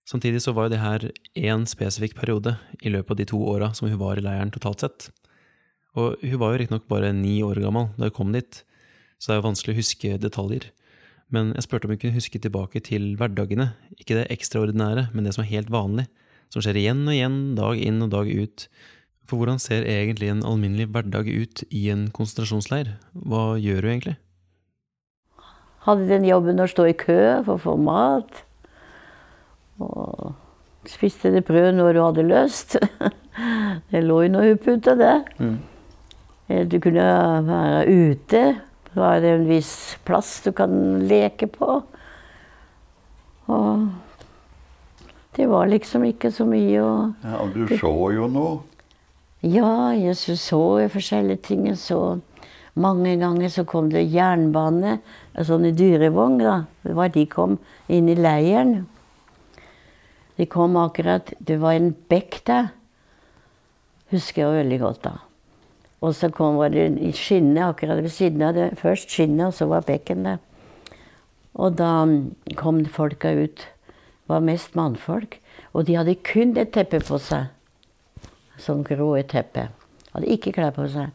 [0.09, 3.72] Samtidig så var jo det her én spesifikk periode i løpet av de to åra
[3.74, 5.09] som hun var i leiren totalt sett.
[5.99, 8.62] Og hun var jo riktignok bare ni år gammel da hun kom dit,
[9.18, 10.70] så det er jo vanskelig å huske detaljer.
[11.35, 15.35] Men jeg spurte om hun kunne huske tilbake til hverdagene, ikke det ekstraordinære, men det
[15.37, 16.07] som er helt vanlig,
[16.49, 18.68] som skjer igjen og igjen, dag inn og dag ut.
[19.29, 22.95] For hvordan ser egentlig en alminnelig hverdag ut i en konsentrasjonsleir?
[23.12, 24.16] Hva gjør du egentlig?
[25.85, 28.43] Hadde den jobben å stå i kø for å få mat.
[29.85, 30.33] Og
[30.89, 32.79] spiste det brød når du hadde lyst.
[33.93, 35.12] Det lå i noe puta, det.
[35.39, 35.59] Mm.
[36.66, 37.05] Du kunne
[37.47, 38.41] være ute.
[38.93, 40.72] Så har en viss plass du kan
[41.09, 41.82] leke på.
[43.49, 43.89] Og
[45.36, 48.59] det var liksom ikke så mye å Ja, og du så jo noe.
[49.47, 50.34] Ja, jeg så,
[50.91, 51.68] forskjellige ting.
[51.70, 52.18] Jeg så
[52.78, 54.99] mange ganger så kom det jernbane,
[55.47, 56.57] sånn i dyrevogn, da.
[56.82, 58.89] Det var de kom inn i leiren.
[60.39, 62.68] De kom akkurat Det var en bekk der.
[64.11, 65.14] Husker jeg veldig godt da.
[66.01, 68.71] Og så kom var det i skinnet akkurat ved siden av det.
[68.79, 70.39] Først skinnet, og så var bekken der.
[71.59, 72.07] Og da
[72.57, 73.67] kom folka ut.
[73.67, 75.41] Det var mest mannfolk.
[75.75, 77.49] Og de hadde kun et teppe på seg
[78.63, 79.69] sånn grå teppe.
[80.13, 81.15] Hadde ikke klær på seg.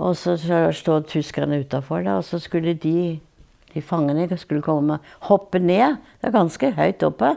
[0.00, 0.36] Og så
[0.74, 3.20] stod tyskerne utafor, og så skulle de,
[3.74, 5.98] de fangene skulle komme hoppe ned.
[6.20, 7.34] Det er ganske høyt oppe.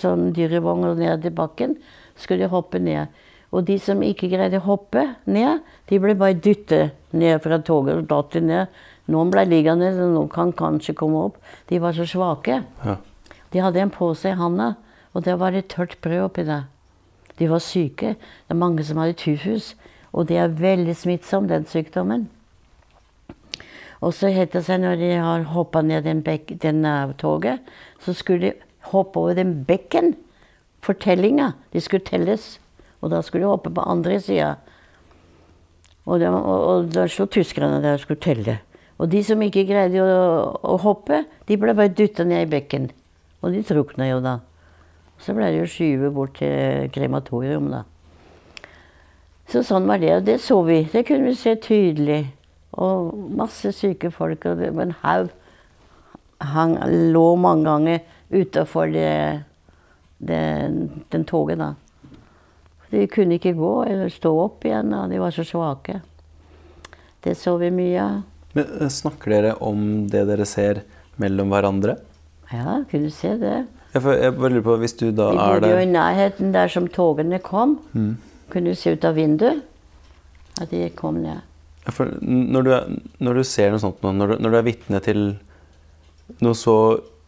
[0.00, 1.76] Sånn dyrevogn og ned til bakken.
[2.18, 3.12] Skulle de hoppe ned.
[3.54, 8.00] Og de som ikke greide å hoppe ned, de ble bare dyttet ned fra toget
[8.00, 8.72] og datt ned.
[9.14, 11.38] Noen ble liggende, så noen kan kanskje komme opp.
[11.70, 12.62] De var så svake.
[12.82, 12.96] Ja.
[13.54, 14.72] De hadde en pose i handa,
[15.14, 16.66] og der var det tørt brød oppi der.
[17.38, 18.14] De var syke.
[18.18, 19.74] Det er mange som hadde tyfus.
[20.14, 22.28] Og det er veldig smittsom, den sykdommen.
[24.04, 27.62] Og så het det seg når de har hoppa ned den, bek den eh, toget,
[28.02, 28.52] så skulle de
[28.90, 30.14] hoppe over den bekken.
[30.84, 31.54] Fortellinga.
[31.72, 32.58] De skulle telles.
[33.04, 34.54] Og da skulle de hoppe på andre sida.
[36.08, 36.20] Og,
[36.92, 38.58] da sto tyskerne der og skulle telle.
[38.98, 42.88] Og de som ikke greide å, å hoppe, de ble bare dytta ned i bekken.
[43.44, 44.38] Og de drukna jo da.
[45.20, 47.84] Så ble det jo skyvet bort til krematorium, da.
[49.50, 50.14] Så sånn var det.
[50.16, 50.82] Og det så vi.
[50.90, 52.22] Det kunne vi se tydelig.
[52.80, 54.46] Og masse syke folk.
[54.48, 55.32] Og en haug
[57.14, 58.00] lå mange ganger
[58.34, 59.44] utafor det,
[60.18, 60.42] det,
[61.12, 61.74] den toget, da.
[62.94, 65.98] De kunne ikke gå eller stå opp igjen, og de var så svake.
[67.24, 68.20] Det så vi mye av.
[68.54, 70.84] Men eh, Snakker dere om det dere ser
[71.20, 71.96] mellom hverandre?
[72.52, 73.56] Ja, kunne se det.
[73.94, 76.70] Jeg, jeg bare lurer på, Hvis du da Vi er bodde jo i nærheten der
[76.70, 77.78] som togene kom.
[78.52, 79.62] Kunne du se ut av vinduet
[80.60, 81.42] at de kom ned.
[81.84, 82.86] Ja, når, du er,
[83.18, 85.22] når du ser noe sånt, nå, når du, når du er vitne til
[86.40, 86.76] noe så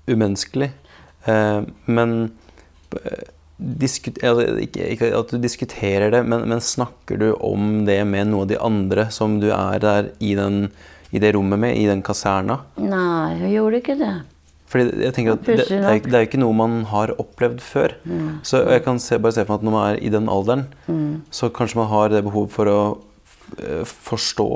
[0.09, 0.71] umenneskelig
[1.29, 1.59] eh,
[1.91, 2.15] Men
[3.61, 8.47] eh, ikke, ikke at du diskuterer det, men, men snakker du om det med noen
[8.47, 10.71] av de andre som du er der i, den,
[11.13, 12.63] i det rommet med, i den kaserna?
[12.81, 14.15] Nei, hun gjorde ikke det.
[14.67, 17.93] Fordi jeg tenker at det, det, er, det er ikke noe man har opplevd før.
[18.47, 20.65] Så jeg kan se, bare se for meg at når man er i den alderen,
[21.31, 22.81] så kanskje man har det behov for å
[23.61, 24.49] eh, forstå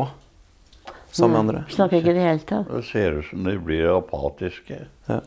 [1.14, 1.62] sammen med andre.
[1.70, 2.70] Snakker ikke i det hele tatt.
[2.70, 4.80] Det ser ut som de blir apatiske.
[5.10, 5.20] Ja.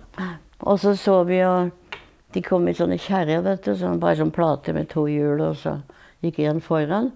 [0.64, 1.54] Og så så vi jo
[2.34, 3.76] De kom i sånne kjerrer, vet du.
[3.78, 5.78] Sånn, bare sånn plate med to hjul, og så
[6.26, 7.12] gikk en foran.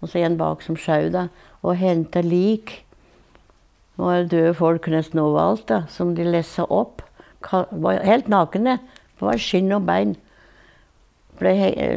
[0.00, 1.26] Og så en bak som sjau, da.
[1.60, 2.80] Og henta lik.
[3.96, 7.02] Det var døde folk nesten overalt, da, som de lessa opp.
[7.42, 8.78] Var helt nakne.
[9.18, 10.14] Det var skinn og bein.
[11.40, 11.52] Ble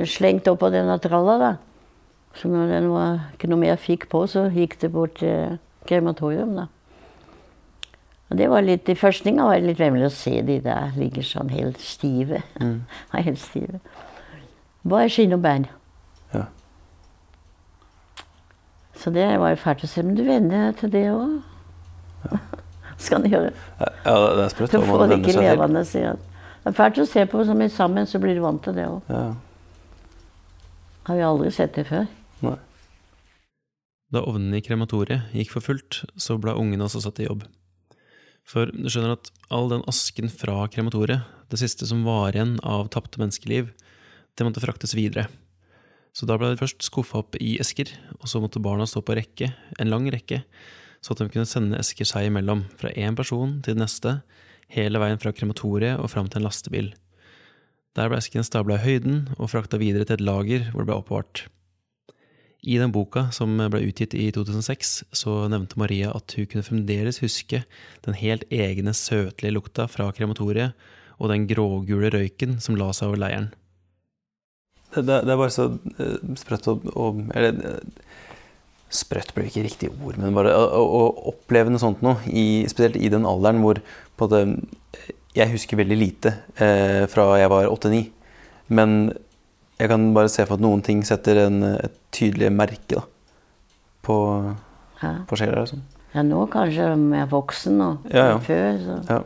[0.10, 1.54] slengt opp av denne tralla, da.
[2.34, 6.56] Så når den var ikke noe mer fikk på, så gikk det bort til krematorium,
[6.58, 6.68] da.
[8.34, 11.26] Og det var litt, I førstninga var det litt vemmelig å se de der ligger
[11.28, 12.40] sånn helt stive.
[12.58, 12.80] Mm.
[13.28, 13.78] helt stive.
[14.90, 15.68] Bare skinn og bein.
[16.34, 16.48] Ja.
[18.98, 20.02] Så det var jo fælt å se.
[20.02, 21.38] Men du venner deg til det òg.
[23.06, 23.54] Skal du gjøre.
[23.78, 25.42] Ja, det er sprøtt Du hva får man det ikke til.
[25.46, 26.28] levende, sier han.
[26.64, 29.14] Det er fælt å se på som sammen, så blir du vant til det òg.
[29.14, 29.26] Ja.
[31.06, 32.10] Har vi aldri sett det før.
[32.42, 32.58] Nei.
[34.10, 37.46] Da ovnene i krematoriet gikk for fullt, så ble ungene også satt i jobb.
[38.48, 42.90] For du skjønner at all den asken fra krematoriet, det siste som var igjen av
[42.94, 43.72] tapte menneskeliv,
[44.34, 45.28] det måtte fraktes videre.
[46.14, 47.90] Så da ble det først skuffa opp i esker,
[48.20, 49.50] og så måtte barna stå på rekke,
[49.82, 50.44] en lang rekke,
[51.04, 54.20] så at de kunne sende esker seg imellom, fra én person til den neste,
[54.74, 56.94] hele veien fra krematoriet og fram til en lastebil.
[57.94, 60.98] Der ble eskene stabla i høyden og frakta videre til et lager hvor det ble
[60.98, 61.44] oppbevart.
[62.64, 67.20] I den boka som ble utgitt i 2006, så nevnte Maria at hun kunne fremdeles
[67.20, 67.66] huske
[68.06, 70.72] den helt egne søtlige lukta fra krematoriet
[71.20, 73.50] og den grågule røyken som la seg over leiren.
[74.94, 78.16] Det, det, det er bare så eh, sprøtt å, Eller eh,
[78.94, 81.04] sprøtt blir ikke riktig ord, men bare å, å
[81.34, 84.44] oppleve noe sånt noe, i, spesielt i den alderen hvor det,
[85.34, 88.06] Jeg husker veldig lite eh, fra jeg var åtte-ni,
[88.72, 89.12] men
[89.80, 93.04] jeg kan bare se for at noen ting setter en, et tydelig merke da,
[94.06, 94.18] på,
[95.02, 95.14] Ja.
[95.28, 95.64] på sjela.
[95.66, 95.82] Liksom.
[96.14, 98.38] ja, nå kanskje jeg er voksen og Ja, ja.
[98.46, 98.78] før.
[98.86, 99.00] Så.
[99.10, 99.22] Ja.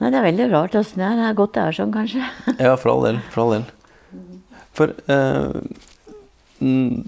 [0.00, 1.16] Nei, det er veldig rart åssen det er.
[1.20, 2.28] Det er godt det er sånn, kanskje.
[2.58, 3.18] ja, for all del.
[3.30, 3.66] For all del.
[4.72, 5.52] For eh,
[6.64, 7.02] mm,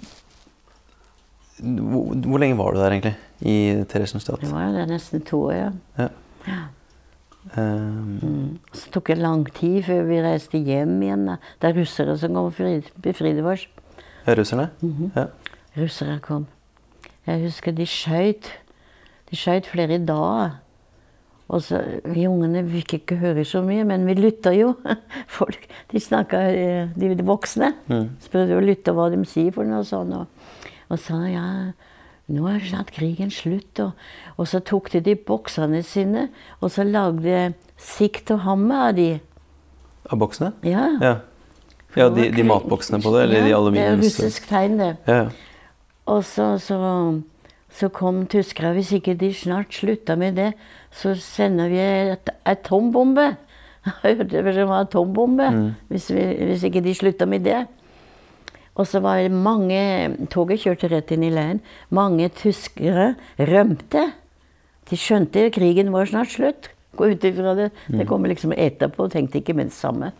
[1.62, 3.14] hvor, hvor lenge var du der, egentlig?
[3.42, 3.54] I
[3.90, 4.40] Theresienstadt?
[4.44, 6.08] Det var det nesten to år, ja.
[7.56, 11.26] Eh, Så tok det lang tid før vi reiste hjem igjen.
[11.26, 11.36] da.
[11.60, 13.66] Det er russere som kom og fri- befridde oss.
[14.26, 14.70] ja, russerne?
[15.16, 15.26] ja.
[15.76, 16.46] Russere kom.
[17.26, 18.50] Jeg husker de skøyt.
[19.30, 20.58] De skøyt flere dager.
[21.48, 24.74] Og så, Vi ungene fikk ikke høre så mye, men vi lytta jo.
[25.28, 27.74] Folk, De snakka, eh, de, voksne.
[28.20, 30.14] Spurte å lytte hva de sier for noe sånt.
[30.14, 30.26] Og,
[30.90, 31.72] og sa ja,
[32.32, 33.80] nå er snart krigen slutt.
[33.82, 33.92] Og,
[34.36, 36.28] og så tok de de boksene sine,
[36.60, 39.10] og så lagde sikt og hammer av de.
[40.10, 40.52] Av boksene?
[40.66, 40.88] Ja.
[41.02, 41.14] Ja.
[41.98, 43.26] ja de, de matboksene på det?
[43.28, 44.94] Eller de Ja, Det er russisk tegn, det.
[45.06, 45.50] Ja, ja.
[46.10, 46.78] Og så, så,
[47.70, 48.72] så kom tyskere.
[48.74, 50.52] Hvis ikke de snart slutta med det,
[50.90, 51.78] så sender vi
[52.12, 53.36] et atombombe.
[54.02, 55.48] Jeg hørte det var atombombe.
[55.88, 57.62] Hvis, vi, hvis ikke de slutta med det.
[58.80, 59.80] Og så var det mange
[60.32, 61.60] Toget kjørte rett inn i leiren.
[61.92, 64.06] Mange tyskere rømte.
[64.88, 66.70] De skjønte krigen var snart slutt.
[66.96, 67.70] Gå ut ifra det.
[67.88, 69.08] Det kommer liksom etterpå.
[69.12, 70.12] Tenkte ikke med det samme.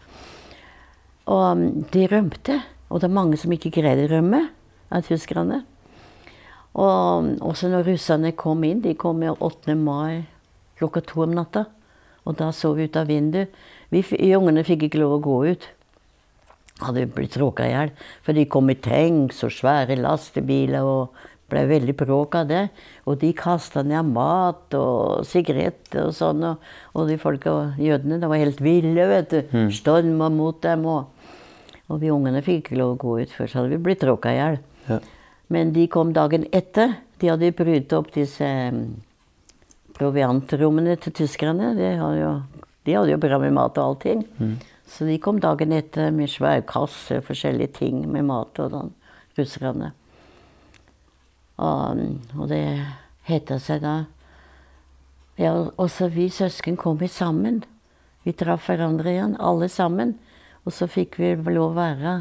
[1.26, 2.60] Og um, de rømte.
[2.92, 4.46] Og det er mange som ikke greide å rømme
[4.92, 5.62] av tyskerne.
[6.72, 9.76] Og um, også når russerne kom inn, de kom jo 8.
[9.76, 10.24] mai
[10.80, 11.66] klokka to om natta.
[12.28, 13.52] Og da så vi ut av vinduet.
[13.92, 14.04] Vi
[14.36, 15.68] ungene fikk ikke lov å gå ut.
[16.82, 17.92] Hadde blitt tråka i hjel.
[18.26, 21.22] For de kom i tanks og svære lastebiler og
[21.52, 22.62] ble veldig bråk av det.
[23.06, 26.44] Og de kasta ned mat og sigaretter og sånn.
[26.48, 29.56] Og, og de folka, jødene, de var helt ville, vet du.
[29.74, 30.86] Storma mot dem.
[30.88, 31.38] Og,
[31.88, 34.32] og vi ungene fikk ikke lov å gå ut før, så hadde vi blitt tråka
[34.32, 34.60] i hjel.
[34.88, 35.00] Ja.
[35.52, 36.96] Men de kom dagen etter.
[37.20, 38.84] De hadde brutt opp disse mm,
[39.98, 41.74] proviantrommene til tyskerne.
[41.76, 42.34] De hadde jo,
[42.88, 44.24] de hadde jo bra med mat og allting.
[44.92, 48.90] Så de kom dagen etter med svær kasse, forskjellige ting med mat og sånn,
[49.38, 49.92] russerne.
[51.62, 52.02] Og,
[52.36, 52.64] og det
[53.28, 54.02] heta seg da
[55.40, 57.62] Ja, også vi søsken kom vi sammen.
[58.22, 60.18] Vi traff hverandre igjen, alle sammen.
[60.66, 62.16] Og så fikk vi lov å være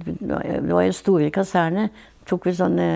[0.00, 1.90] Det var jo store kaserner.
[2.26, 2.88] Tok vi sånne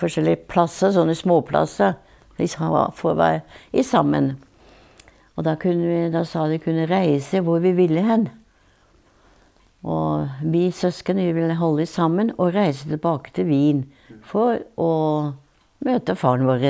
[0.00, 1.94] forskjellige plasser, sånne småplasser,
[2.40, 4.32] i for å være i sammen.
[5.36, 8.28] Og da, vi, da sa de kunne reise hvor vi ville hen.
[9.82, 13.86] Og vi søsken vi ville holde sammen og reise tilbake til Wien
[14.28, 14.90] for å
[15.82, 16.62] møte faren vår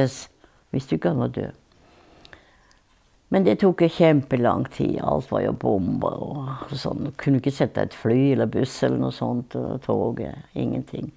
[0.72, 1.58] hvis du ikke han var død.
[3.32, 4.98] Men det tok kjempelang tid.
[5.00, 7.06] Alt var jo bomber og sånn.
[7.06, 9.56] Du kunne ikke sette et fly eller buss eller noe sånt.
[9.56, 10.20] Og tog.
[10.52, 11.08] Ingenting.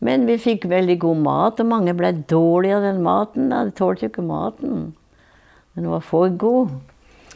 [0.00, 3.50] Men vi fikk veldig god mat, og mange ble dårlige av den maten.
[3.52, 4.86] De tålte jo ikke maten.
[5.74, 6.72] Den var for god.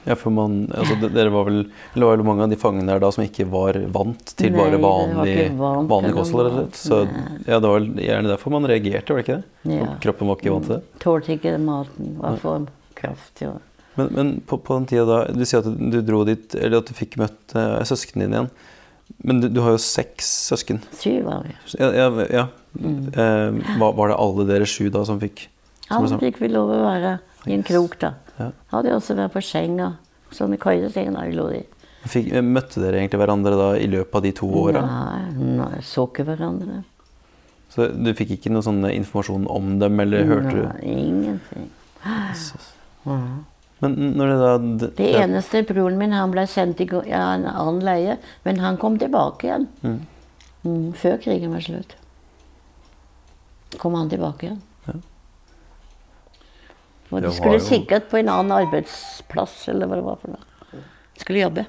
[0.05, 1.63] Ja, for man, altså, det- dere var vel,
[1.95, 4.77] det var vel mange av de fangene der da som ikke var vant til bare
[4.77, 6.75] vanlig, vanlig kosthold.
[6.77, 6.99] Så
[7.47, 9.79] ja, det var gjerne derfor man reagerte, var det ikke det?
[9.79, 9.87] Ja.
[10.05, 10.83] Kroppen var ikke vant til det.
[11.01, 12.19] Tålte ikke maten.
[12.21, 12.67] Var for
[13.01, 13.49] kraftig.
[13.97, 16.91] Men, men på, på den tida da, du sier at du dro dit, eller at
[16.91, 18.51] du fikk møtt uh, søsknene dine igjen.
[19.25, 20.83] Men du, du har jo seks søsken.
[20.99, 21.55] Syv var vi.
[21.79, 22.45] Ja, ja, ja.
[22.75, 25.45] Eh, var, var det alle dere sju da som fikk
[25.87, 28.15] som Alle fikk vi lov å være i en krok, da.
[28.39, 28.51] Ja.
[28.73, 29.93] Hadde jeg også vært på senga.
[30.35, 31.63] Sånne køyesenger lå de.
[32.11, 34.83] Fikk, eh, møtte dere egentlig hverandre da i løpet av de to åra?
[34.85, 36.83] Nei, nei, så ikke hverandre.
[37.73, 40.63] Så du fikk ikke noe sånn informasjon om dem, eller hørte du?
[40.69, 41.71] Nei, ingenting.
[43.83, 47.47] Men når det da Det, Det eneste broren min, han ble sendt i ja, en
[47.51, 49.67] annen leie, men han kom tilbake igjen.
[50.65, 51.97] Mm, før krigen var slutt.
[53.79, 54.63] Kom han tilbake igjen.
[57.15, 60.83] Og de skulle jo- sikkert på en annen arbeidsplass, eller hva det var for noe.
[61.21, 61.67] Skulle jobbe.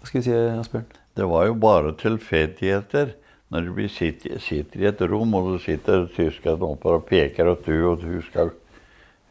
[0.00, 0.84] Hva skal vi si, Asbjørn?
[1.16, 3.14] Det var jo bare tilfeldigheter.
[3.54, 7.64] Når du sitter, sitter i et rom, og det sitter tyskerne oppe og peker at
[7.64, 8.50] du og du skal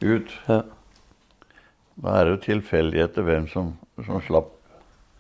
[0.01, 0.31] ut.
[0.47, 0.61] Ja.
[2.03, 3.73] Da er det jo tilfeldigheter hvem som,
[4.05, 4.49] som slapp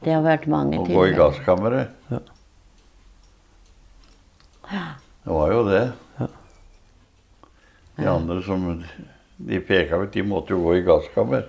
[0.03, 1.91] Det har vært mange å gå i gasskammeret.
[2.09, 2.19] Ja.
[5.23, 5.83] Det var jo det.
[7.97, 8.63] De andre som
[9.37, 11.47] de peka ut, de måtte jo gå i gasskammer.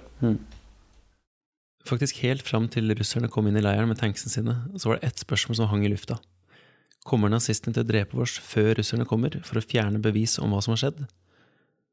[1.85, 5.11] Faktisk helt fram til russerne kom inn i leiren med tanksene sine, så var det
[5.11, 6.17] ett spørsmål som hang i lufta.
[7.05, 10.63] Kommer nazistene til å drepe oss før russerne kommer, for å fjerne bevis om hva
[10.65, 11.05] som har skjedd?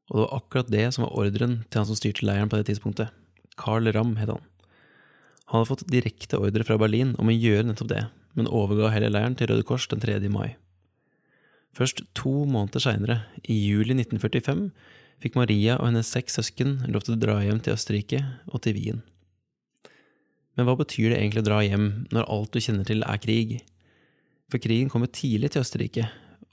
[0.08, 2.70] Og det var akkurat det som var ordren til han som styrte leiren på det
[2.70, 3.12] tidspunktet.
[3.60, 4.40] Carl Ramm het han.
[5.52, 9.12] Han hadde fått direkte ordre fra Berlin om å gjøre nettopp det, men overga hele
[9.12, 10.16] leiren til Røde Kors den 3.
[10.32, 10.54] mai.
[11.76, 14.70] Først to måneder seinere, i juli 1945,
[15.22, 18.76] fikk Maria og hennes seks søsken lov til å dra hjem til Østerrike og til
[18.78, 19.02] Wien.
[20.56, 23.60] Men hva betyr det egentlig å dra hjem når alt du kjenner til er krig?
[24.52, 26.08] For krigen kommer tidlig til Østerrike,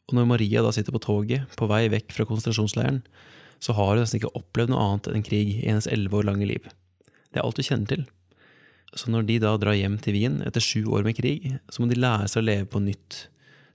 [0.07, 3.01] og når Maria da sitter på toget på vei vekk fra konsentrasjonsleiren,
[3.59, 6.47] så har hun nesten ikke opplevd noe annet enn krig i hennes elleve år lange
[6.47, 6.69] liv.
[7.29, 8.05] Det er alt du kjenner til.
[8.95, 11.89] Så når de da drar hjem til Wien etter sju år med krig, så må
[11.91, 13.25] de lære seg å leve på nytt.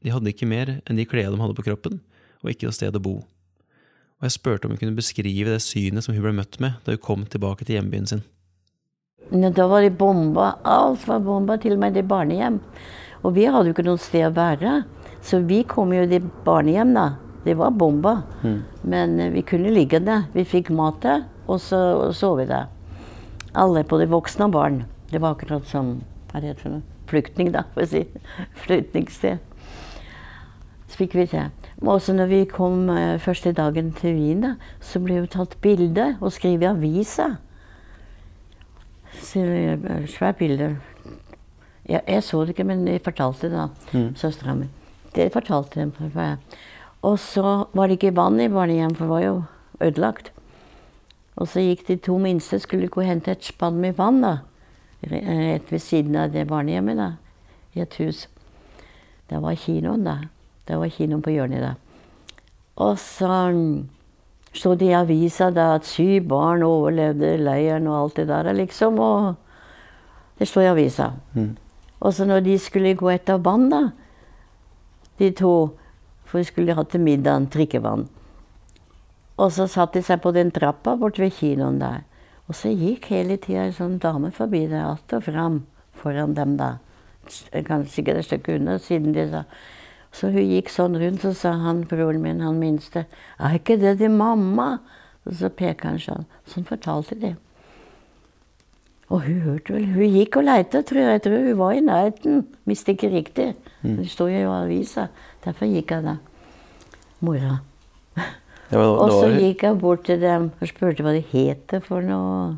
[0.02, 2.00] De hadde ikke mer enn de klærne de hadde på kroppen,
[2.42, 3.18] og ikke noe sted å bo.
[4.20, 6.94] Og jeg spurte om hun kunne beskrive det synet som hun ble møtt med da
[6.94, 8.22] hun kom tilbake til hjembyen sin.
[9.32, 10.54] Ja, da var det bomba.
[10.64, 12.60] Alt var bomba, til og med det barnehjem.
[13.24, 14.82] Og vi hadde jo ikke noe sted å være.
[15.24, 17.06] Så vi kom jo til barnehjem, da.
[17.44, 18.18] Det var bomba.
[18.84, 20.26] Men eh, vi kunne ligge der.
[20.36, 22.68] Vi fikk mat der, og så sov vi der.
[23.54, 24.82] Alle, både voksne og barn.
[25.10, 25.98] Det var akkurat som
[26.32, 26.82] hva heter det?
[27.08, 28.04] Flyktning, da, for å si.
[28.64, 29.40] Flyktningssted.
[30.88, 31.48] Så fikk vi det.
[31.84, 35.58] Og også når vi kom eh, første dagen til Wien, da, så ble jo tatt
[35.60, 37.26] bilde og skrevet i avisa.
[39.20, 40.70] Så, eh, Svært bilde.
[41.84, 43.66] Jeg, jeg så det ikke, men jeg fortalte det da,
[44.16, 44.70] søstera mi.
[45.14, 45.92] Det fortalte dem.
[45.92, 46.38] for meg.
[47.04, 49.42] Og så var det ikke vann i barnehjem, for det var jo
[49.84, 50.32] ødelagt.
[51.36, 54.38] Og så gikk de to minste, skulle gå og hente et spann med vann, da.
[55.04, 57.10] Rett ved siden av det barnehjemmet, da.
[57.74, 58.24] I et hus.
[59.28, 60.16] Det var kinoen, da.
[60.64, 61.74] Det var kinoen på hjørnet, da.
[62.80, 63.88] Og så mm,
[64.56, 68.98] sto det i avisa da at syv barn overlevde leiren og alt det der, liksom.
[68.98, 69.34] Og
[70.38, 71.12] det sto i avisa.
[72.00, 73.82] Og så når de skulle gå etter vann, da,
[75.18, 75.54] de to,
[76.24, 78.08] for de skulle ha til middag drikkevann.
[79.34, 82.02] Og så satte de seg på den trappa borte ved kinoen der.
[82.48, 85.62] Og så gikk hele tida ei sånn dame forbi der, att og fram
[85.92, 86.78] foran dem, da.
[87.52, 89.44] Kanskje sikkert et stykke unna, siden de sa
[90.14, 93.06] Så hun gikk sånn rundt, så sa han broren min, han minste,
[93.38, 94.78] er ikke det din mamma?
[95.24, 96.28] Og så peker han sånn.
[96.50, 97.32] Sånn fortalte de.
[99.12, 101.16] Og hun hørte vel Hun gikk og leita, tror jeg.
[101.16, 102.44] Jeg tror hun var i nærheten.
[102.68, 103.48] Visste ikke riktig.
[103.82, 105.08] Det sto jo i avisa.
[105.44, 106.16] Derfor gikk hun da.
[107.24, 107.58] Mora.
[108.70, 112.04] Ja, var, Og så gikk jeg bort til dem og spurte hva de het for
[112.04, 112.56] noe.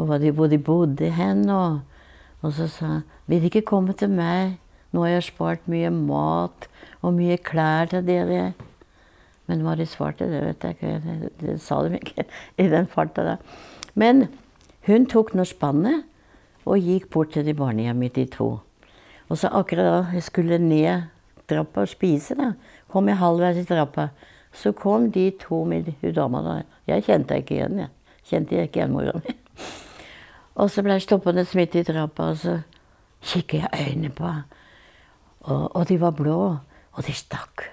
[0.00, 1.44] Og de, hvor de bodde hen.
[1.50, 1.80] Og,
[2.42, 4.58] og så sa han vil de ikke komme til meg.
[4.90, 6.66] Nå har jeg spart mye mat
[7.00, 8.52] og mye klær til dere.
[9.50, 11.26] Men hva de svarte, det vet jeg ikke.
[11.40, 12.26] Det, sa de ikke
[12.58, 13.36] i den farta da.
[13.98, 14.28] Men
[14.86, 16.06] hun tok nå spannet
[16.66, 18.50] og gikk bort til de barnehjemmet, de to.
[19.30, 21.08] Og så akkurat da jeg skulle ned
[21.50, 22.52] trappa og spise, da,
[22.90, 24.10] kom jeg halvveis i trappa.
[24.54, 26.62] Så kom de to med hun dama der.
[26.90, 27.78] Jeg kjente jeg ikke igjen.
[27.78, 27.90] jeg.
[28.26, 29.34] Kjente jeg ikke igjen mora mi.
[30.60, 32.56] Og så ble jeg stoppende midt i trappa, og så
[33.22, 34.59] kikket jeg øynene på henne.
[35.50, 36.38] Og, og de var blå,
[36.92, 37.66] og de stakk.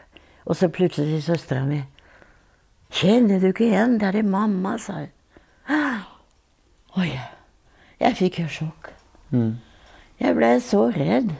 [0.47, 1.83] Og så plutselig søstera mi
[2.87, 3.97] Kjenner du ikke igjen?
[3.99, 5.09] Det er det mamma, sa hun.
[6.97, 7.09] Oi.
[7.99, 8.93] Jeg fikk jo sjokk.
[10.21, 11.33] Jeg ble så redd.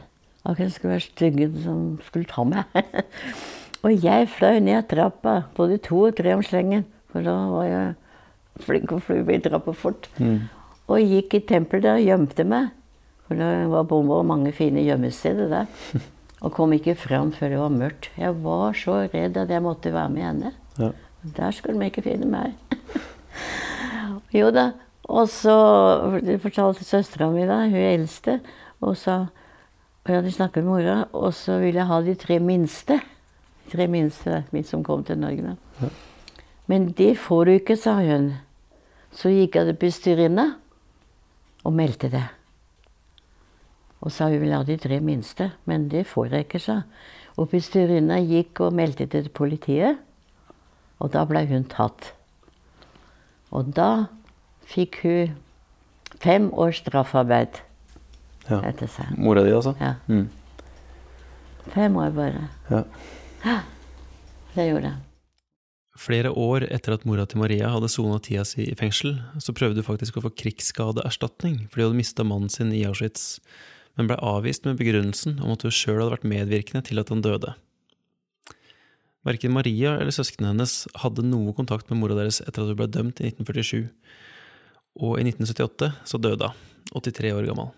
[0.48, 2.68] Akkurat skulle være styggen som skulle ta meg.
[3.84, 6.84] og jeg fløy ned trappa, både to og tre om slengen.
[7.14, 10.10] For da var jeg flink å fly i trappa fort.
[10.88, 12.76] Og gikk i tempelet og gjemte meg.
[13.28, 15.72] For det var bombe og mange fine gjemmesteder der.
[16.46, 18.10] Og kom ikke fram før det var mørkt.
[18.18, 20.52] Jeg var så redd at jeg måtte være med henne.
[20.78, 20.92] Ja.
[21.38, 22.54] Der skulle de ikke finne meg.
[24.40, 24.70] jo da.
[25.08, 25.56] Og så
[26.44, 28.40] fortalte søstera mi, da, hun eldste,
[28.84, 29.26] og sa
[30.08, 32.96] og jeg hadde snakket med mora, og så ville jeg ha de tre minste.
[33.66, 35.44] De tre minste som kom til Norge.
[35.82, 35.90] da.
[36.66, 38.30] Men det får du ikke, sa hun.
[39.12, 40.46] Så gikk jeg til bestyrerinna
[41.66, 42.24] og meldte det.
[44.08, 46.82] Og sa hun ville ha de tre minste, men det får jeg ikke, sa
[47.38, 49.98] Og gikk og meldte til politiet,
[51.00, 52.14] og da ble hun tatt.
[53.52, 54.08] Og da
[54.66, 55.36] fikk hun
[56.24, 57.60] fem års straffarbeid
[58.50, 58.62] ja.
[58.64, 59.12] etter seg.
[59.18, 59.76] Mora di, altså?
[59.80, 59.96] Ja.
[60.08, 60.30] Mm.
[61.76, 62.48] Fem år bare.
[62.72, 62.84] Ja.
[64.56, 65.04] Det gjorde jeg.
[65.98, 69.82] Flere år etter at mora til Maria hadde sona tida si i fengsel, så prøvde
[69.82, 73.40] hun faktisk å få krigsskadeerstatning fordi hun hadde mista mannen sin i Auschwitz,
[73.98, 77.24] men ble avvist med begrunnelsen om at hun sjøl hadde vært medvirkende til at han
[77.26, 77.56] døde.
[79.28, 82.88] Verken Maria eller søsknene hennes hadde noe kontakt med mora deres etter at hun ble
[82.94, 83.90] dømt i 1947,
[85.02, 86.64] og i 1978 så døde hun,
[86.96, 87.74] 83 år gammel.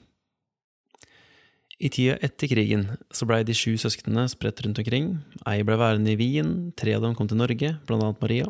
[1.79, 2.83] I tida etter krigen
[3.15, 5.13] så blei de sju søsknene spredt rundt omkring.
[5.47, 8.49] Ei blei værende i Wien, tre av dem kom til Norge, blant annet Maria,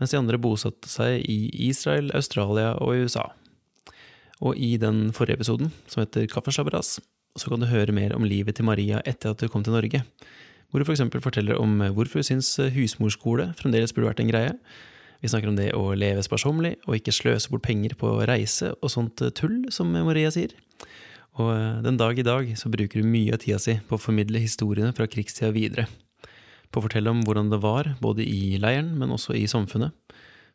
[0.00, 3.28] mens de andre bosatte seg i Israel, Australia og USA.
[4.44, 6.98] Og i den forrige episoden, som heter Kaffeslabberas,
[7.36, 10.02] så kan du høre mer om livet til Maria etter at hun kom til Norge,
[10.70, 14.52] hvor hun for eksempel forteller om hvorfor hun syns husmorskole fremdeles burde vært en greie.
[15.22, 18.92] Vi snakker om det å leve sparsommelig og ikke sløse bort penger på reise og
[18.92, 20.52] sånt tull, som Maria sier.
[21.36, 24.40] Og den dag i dag så bruker hun mye av tida si på å formidle
[24.40, 25.86] historiene fra krigstida videre.
[26.72, 29.92] På å fortelle om hvordan det var, både i leiren, men også i samfunnet.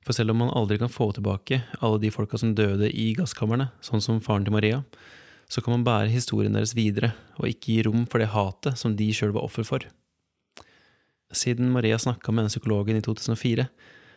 [0.01, 3.69] For selv om man aldri kan få tilbake alle de folka som døde i gasskamrene,
[3.85, 4.81] sånn som faren til Maria,
[5.51, 8.95] så kan man bære historien deres videre, og ikke gi rom for det hatet som
[8.97, 9.85] de sjøl var offer for.
[11.31, 13.67] Siden Maria snakka med den psykologen i 2004,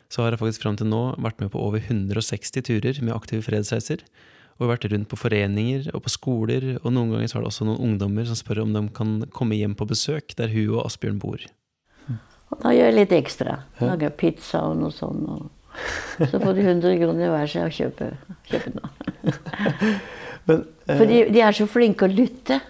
[0.09, 3.45] så har jeg faktisk fram til nå vært med på over 160 turer med aktive
[3.45, 4.05] fredsreiser,
[4.61, 7.67] og vært rundt på foreninger og på skoler, og noen ganger så er det også
[7.67, 11.19] noen ungdommer som spør om de kan komme hjem på besøk der hun og Asbjørn
[11.23, 11.43] bor.
[12.55, 13.59] Og da gjør jeg litt ekstra.
[13.83, 15.27] Lager pizza og noe sånt.
[15.27, 15.64] Og
[16.31, 18.11] så får de 100 kroner hver seg og kjøpe,
[18.51, 18.91] kjøpe noe.
[20.47, 22.61] Men, eh, For de, de er så flinke å lytte.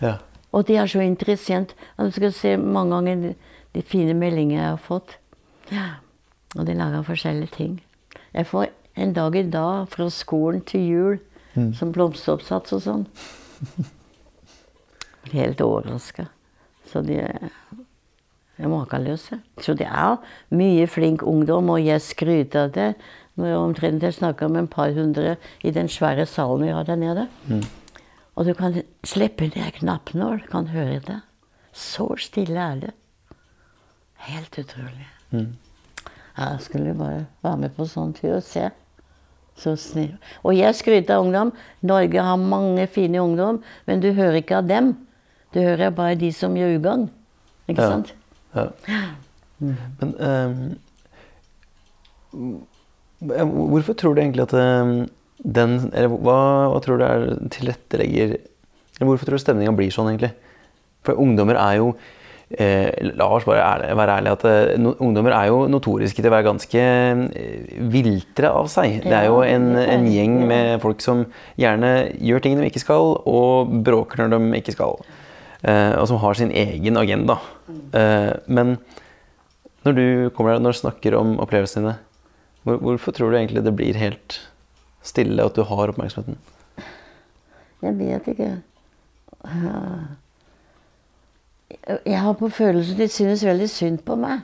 [0.00, 0.16] ja.
[0.56, 1.74] Og de er så interessert.
[2.00, 3.32] Og Du skal se mange ganger de,
[3.76, 5.18] de fine meldingene jeg har fått.
[6.56, 7.74] Og de lager forskjellige ting.
[8.32, 11.18] Jeg får en dag i dag fra skolen til jul
[11.76, 13.04] som blomsteroppsats og sånn.
[15.36, 16.30] Helt overraska.
[16.88, 17.20] Så de
[18.66, 19.38] makeløse.
[19.62, 20.16] Så det er
[20.50, 22.94] mye flink ungdom, og jeg skryter av det.
[23.38, 26.82] Når jeg omtrent jeg snakker med et par hundre i den svære salen vi har
[26.84, 27.28] der nede.
[28.34, 31.20] Og du kan slippe ned knappen og kan høre det.
[31.72, 32.90] Så stille er det.
[34.26, 35.06] Helt utrolig.
[36.38, 38.68] Jeg skulle bare være med på sånn tur og se.
[39.58, 40.16] Så snill.
[40.46, 41.52] Og jeg skryter av ungdom.
[41.82, 44.92] Norge har mange fine ungdom, men du hører ikke av dem.
[45.54, 47.08] Du hører bare de som gjør ugagn.
[47.68, 47.90] Ikke Ja.
[47.90, 48.12] sant?
[48.88, 49.04] Ja.
[49.58, 50.52] Men eh,
[53.20, 56.38] hvorfor tror du egentlig at ehm, den Eller hva,
[56.72, 60.32] hva tror du er tilrettelegger Eller hvorfor tror du stemninga blir sånn, egentlig?
[61.06, 61.92] For ungdommer er jo
[62.50, 66.30] eh, La oss bare ærlig, være ærlige at eh, no, ungdommer er jo notoriske til
[66.30, 69.00] å være ganske eh, viltre av seg.
[69.06, 71.26] Det er jo en, en gjeng med folk som
[71.60, 74.98] gjerne gjør ting de ikke skal, og bråker når de ikke skal.
[75.62, 77.38] Eh, og som har sin egen agenda.
[77.68, 78.76] Eh, men
[79.84, 80.04] når du
[80.36, 81.96] kommer her, når du snakker om opplevelsene dine,
[82.62, 84.40] hvor, hvorfor tror du egentlig det blir helt
[85.02, 86.38] stille, at du har oppmerksomheten?
[87.82, 88.50] Jeg vet ikke.
[92.04, 94.42] Jeg har på følelsen de synes veldig synd på meg.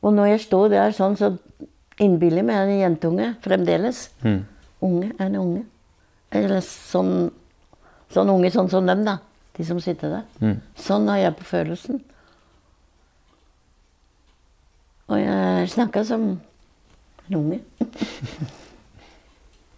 [0.00, 1.34] Og når jeg står der sånn, så
[2.00, 4.06] innbiller jeg meg en jentunge fremdeles.
[4.24, 4.40] Mm.
[4.86, 5.64] Unge, en unge.
[6.32, 7.28] Eller sånn,
[8.14, 9.18] sånn unge sånn som dem, da.
[9.60, 10.28] De som sitter der.
[10.40, 10.56] Mm.
[10.80, 12.00] Sånn har jeg på følelsen.
[15.10, 16.22] Og jeg snakker som
[17.28, 17.58] en unge.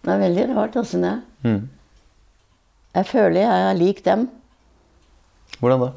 [0.03, 1.21] det er veldig rart åssen det er.
[1.43, 1.63] Mm.
[2.93, 4.27] Jeg føler jeg er lik dem.
[5.59, 5.89] Hvordan da?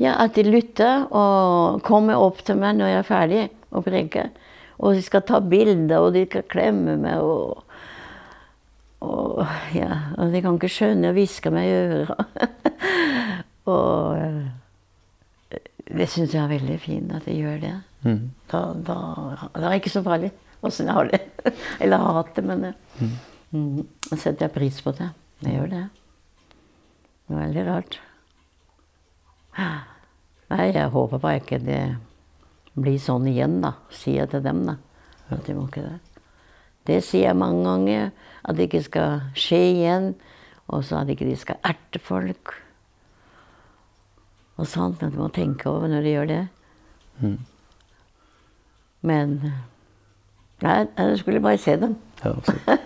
[0.00, 3.42] Ja, At de lytter og kommer opp til meg når jeg er ferdig
[3.72, 4.28] å preke.
[4.80, 7.20] Og de skal ta bilder, og de skal klemme meg.
[7.20, 7.64] Og,
[9.04, 9.42] og,
[9.76, 12.40] ja, og de kan ikke skjønne og hviske meg i øret.
[13.70, 17.74] og eh, det syns jeg er veldig fint at de gjør det.
[18.06, 18.30] Mm.
[18.50, 18.98] Da, da,
[19.52, 20.30] da er det ikke så farlig
[20.66, 21.20] åssen jeg har det.
[21.80, 22.66] Eller har hatt det, men
[23.00, 23.16] mm.
[23.54, 23.80] mm,
[24.10, 25.10] da setter jeg pris på det.
[25.44, 25.86] Jeg gjør det.
[27.26, 27.98] Det er veldig rart.
[30.50, 31.82] Nei, jeg håper bare ikke det
[32.80, 33.74] blir sånn igjen, da.
[33.94, 34.76] Sier jeg til dem, da.
[35.30, 35.98] At de må ikke det.
[36.88, 38.10] Det sier jeg mange ganger.
[38.42, 40.10] At det ikke skal skje igjen.
[40.70, 42.54] Og så at ikke de skal erte folk.
[44.60, 45.00] Og sånt.
[45.00, 46.40] men du må tenke over når du gjør det.
[49.00, 49.36] Men
[50.60, 51.94] Nei, jeg skulle bare se dem.
[52.20, 52.76] Ja, så.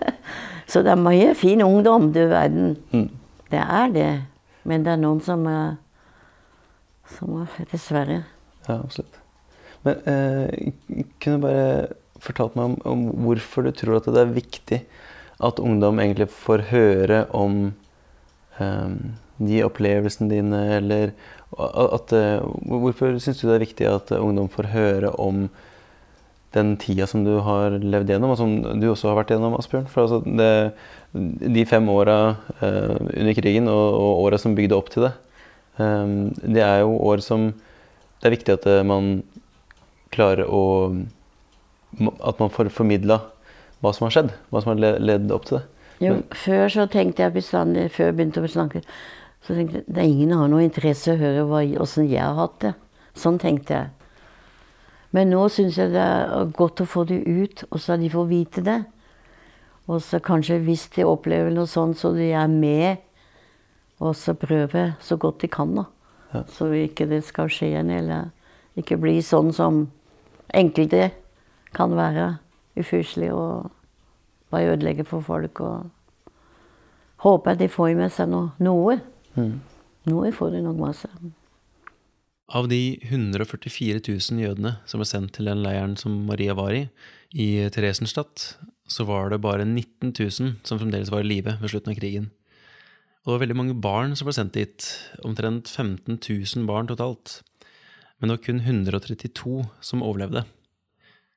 [0.70, 2.76] Så det er mye fin ungdom, du verden.
[2.92, 3.08] Mm.
[3.50, 4.12] Det er det.
[4.64, 5.74] Men det er noen som er
[7.18, 8.22] Som er Dessverre.
[8.64, 9.18] Ja, absolutt.
[9.84, 10.70] Men eh,
[11.20, 11.66] kunne du bare
[12.24, 14.78] fortalt meg om, om hvorfor du tror at det er viktig
[15.44, 17.74] at ungdom egentlig får høre om
[18.56, 18.94] eh,
[19.36, 21.12] de opplevelsene dine, eller
[21.58, 25.48] at, eh, Hvorfor syns du det er viktig at ungdom får høre om
[26.54, 29.88] den tida som du har levd gjennom, og som du også har vært gjennom, Asbjørn?
[29.90, 30.74] For altså, det,
[31.54, 35.14] de fem åra eh, under krigen og, og åra som bygde opp til det,
[35.82, 37.52] eh, det er jo år som
[38.24, 39.18] det er viktig at eh, man
[40.14, 40.64] klarer å
[42.24, 43.20] At man får formidla
[43.84, 44.30] hva som har skjedd.
[44.50, 45.66] Hva som har ledd opp til det.
[46.02, 48.80] Jo, før så tenkte jeg bestandig, før jeg begynte å snakke,
[49.44, 51.44] så tenkte jeg det ingen har noe interesse å høre
[51.82, 52.72] åssen jeg har hatt det.
[53.14, 53.90] Sånn tenkte jeg.
[55.14, 58.30] Men nå syns jeg det er godt å få det ut, og så de får
[58.30, 58.80] vite det.
[59.86, 63.04] Og så kanskje hvis de opplever noe sånt, så de er med,
[64.02, 65.84] og så prøve så godt de kan, da.
[66.32, 66.42] Ja.
[66.50, 68.32] Så ikke det skal skje igjen, eller
[68.80, 69.84] ikke bli sånn som
[70.50, 71.12] enkelte
[71.76, 72.32] kan være
[72.80, 73.70] ufyselig og
[74.50, 75.60] bare ødelegge for folk.
[75.60, 76.32] Og
[77.22, 78.50] håper de får med seg noe.
[78.58, 78.98] Noe.
[79.34, 81.08] Noe får de nok masse.
[82.54, 86.84] Av de 144 000 jødene som ble sendt til den leiren som Maria var i,
[87.32, 88.54] i Theresienstadt,
[88.86, 92.28] så var det bare 19 000 som fremdeles var i live ved slutten av krigen.
[93.24, 94.86] Og det var veldig mange barn som ble sendt dit,
[95.24, 97.38] omtrent 15 000 barn totalt.
[98.20, 100.44] Men det var kun 132 som overlevde.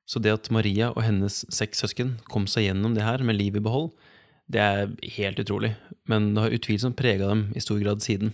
[0.07, 3.64] Så det at Maria og hennes seks søsken kom seg gjennom det her med livet
[3.64, 3.94] i behold,
[4.48, 5.74] det er helt utrolig,
[6.07, 8.34] men det har utvilsomt prega dem i stor grad siden.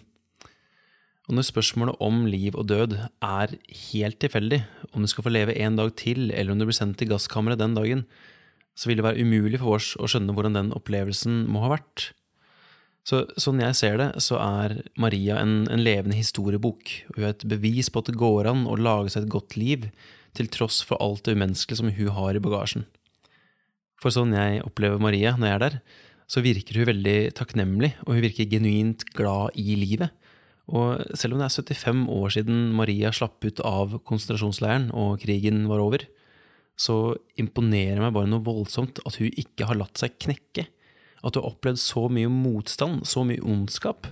[1.29, 3.55] Og når spørsmålet om liv og død er
[3.93, 4.59] helt tilfeldig,
[4.91, 7.61] om du skal få leve en dag til, eller om du blir sendt til gasskammeret
[7.61, 8.03] den dagen,
[8.75, 12.11] så vil det være umulig for oss å skjønne hvordan den opplevelsen må ha vært.
[13.07, 17.33] Så sånn jeg ser det, så er Maria en, en levende historiebok, og hun er
[17.33, 19.89] et bevis på at det går an å lage seg et godt liv,
[20.33, 22.87] til tross for alt det umenneskelige som hun har i bagasjen.
[24.01, 25.75] For sånn jeg opplever Maria når jeg er der,
[26.29, 30.13] så virker hun veldig takknemlig, og hun virker genuint glad i livet.
[30.71, 35.65] Og selv om det er 75 år siden Maria slapp ut av konsentrasjonsleiren og krigen
[35.67, 36.05] var over,
[36.79, 40.65] så imponerer meg bare noe voldsomt at hun ikke har latt seg knekke.
[41.23, 44.07] At hun har opplevd så mye motstand, så mye ondskap.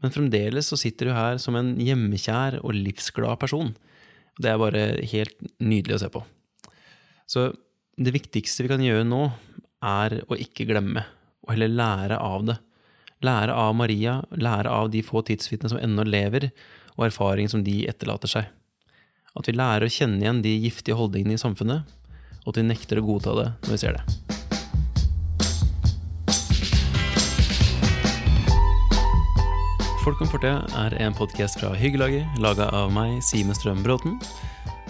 [0.00, 3.74] Men fremdeles så sitter hun her som en hjemmekjær og livsglad person.
[4.40, 6.22] Det er bare helt nydelig å se på.
[7.28, 7.50] Så
[8.00, 9.26] det viktigste vi kan gjøre nå,
[9.84, 11.06] er å ikke glemme,
[11.50, 12.56] og heller lære av det.
[13.26, 16.52] Lære av Maria, lære av de få tidsvitnene som ennå lever,
[16.94, 18.46] og erfaringen som de etterlater seg.
[19.34, 21.90] At vi lærer å kjenne igjen de giftige holdningene i samfunnet,
[22.44, 24.04] og at vi nekter å godta det når vi ser det.
[30.00, 34.16] Folk om fortida er en podkast fra Hyggelaget, laga av meg, Simen Strøm Bråten.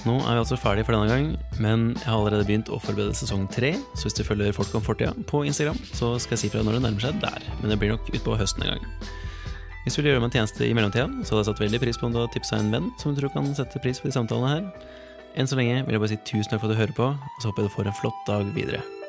[0.08, 1.26] Nå er vi altså ferdige for denne gang,
[1.60, 4.84] men jeg har allerede begynt å forberede sesong tre, så hvis du følger Folk om
[4.84, 7.44] fortida på Instagram, så skal jeg si fra når det nærmer seg der.
[7.60, 8.86] Men det blir nok utpå høsten en gang.
[9.84, 12.00] Hvis du vil gjøre meg en tjeneste i mellomtida, så hadde jeg satt veldig pris
[12.00, 14.16] på om du har tipsa en venn som du tror kan sette pris på de
[14.16, 14.88] samtalene her.
[15.36, 17.42] Enn så lenge vil jeg bare si tusen takk for at du hører på, og
[17.44, 18.99] så håper jeg du får en flott dag videre.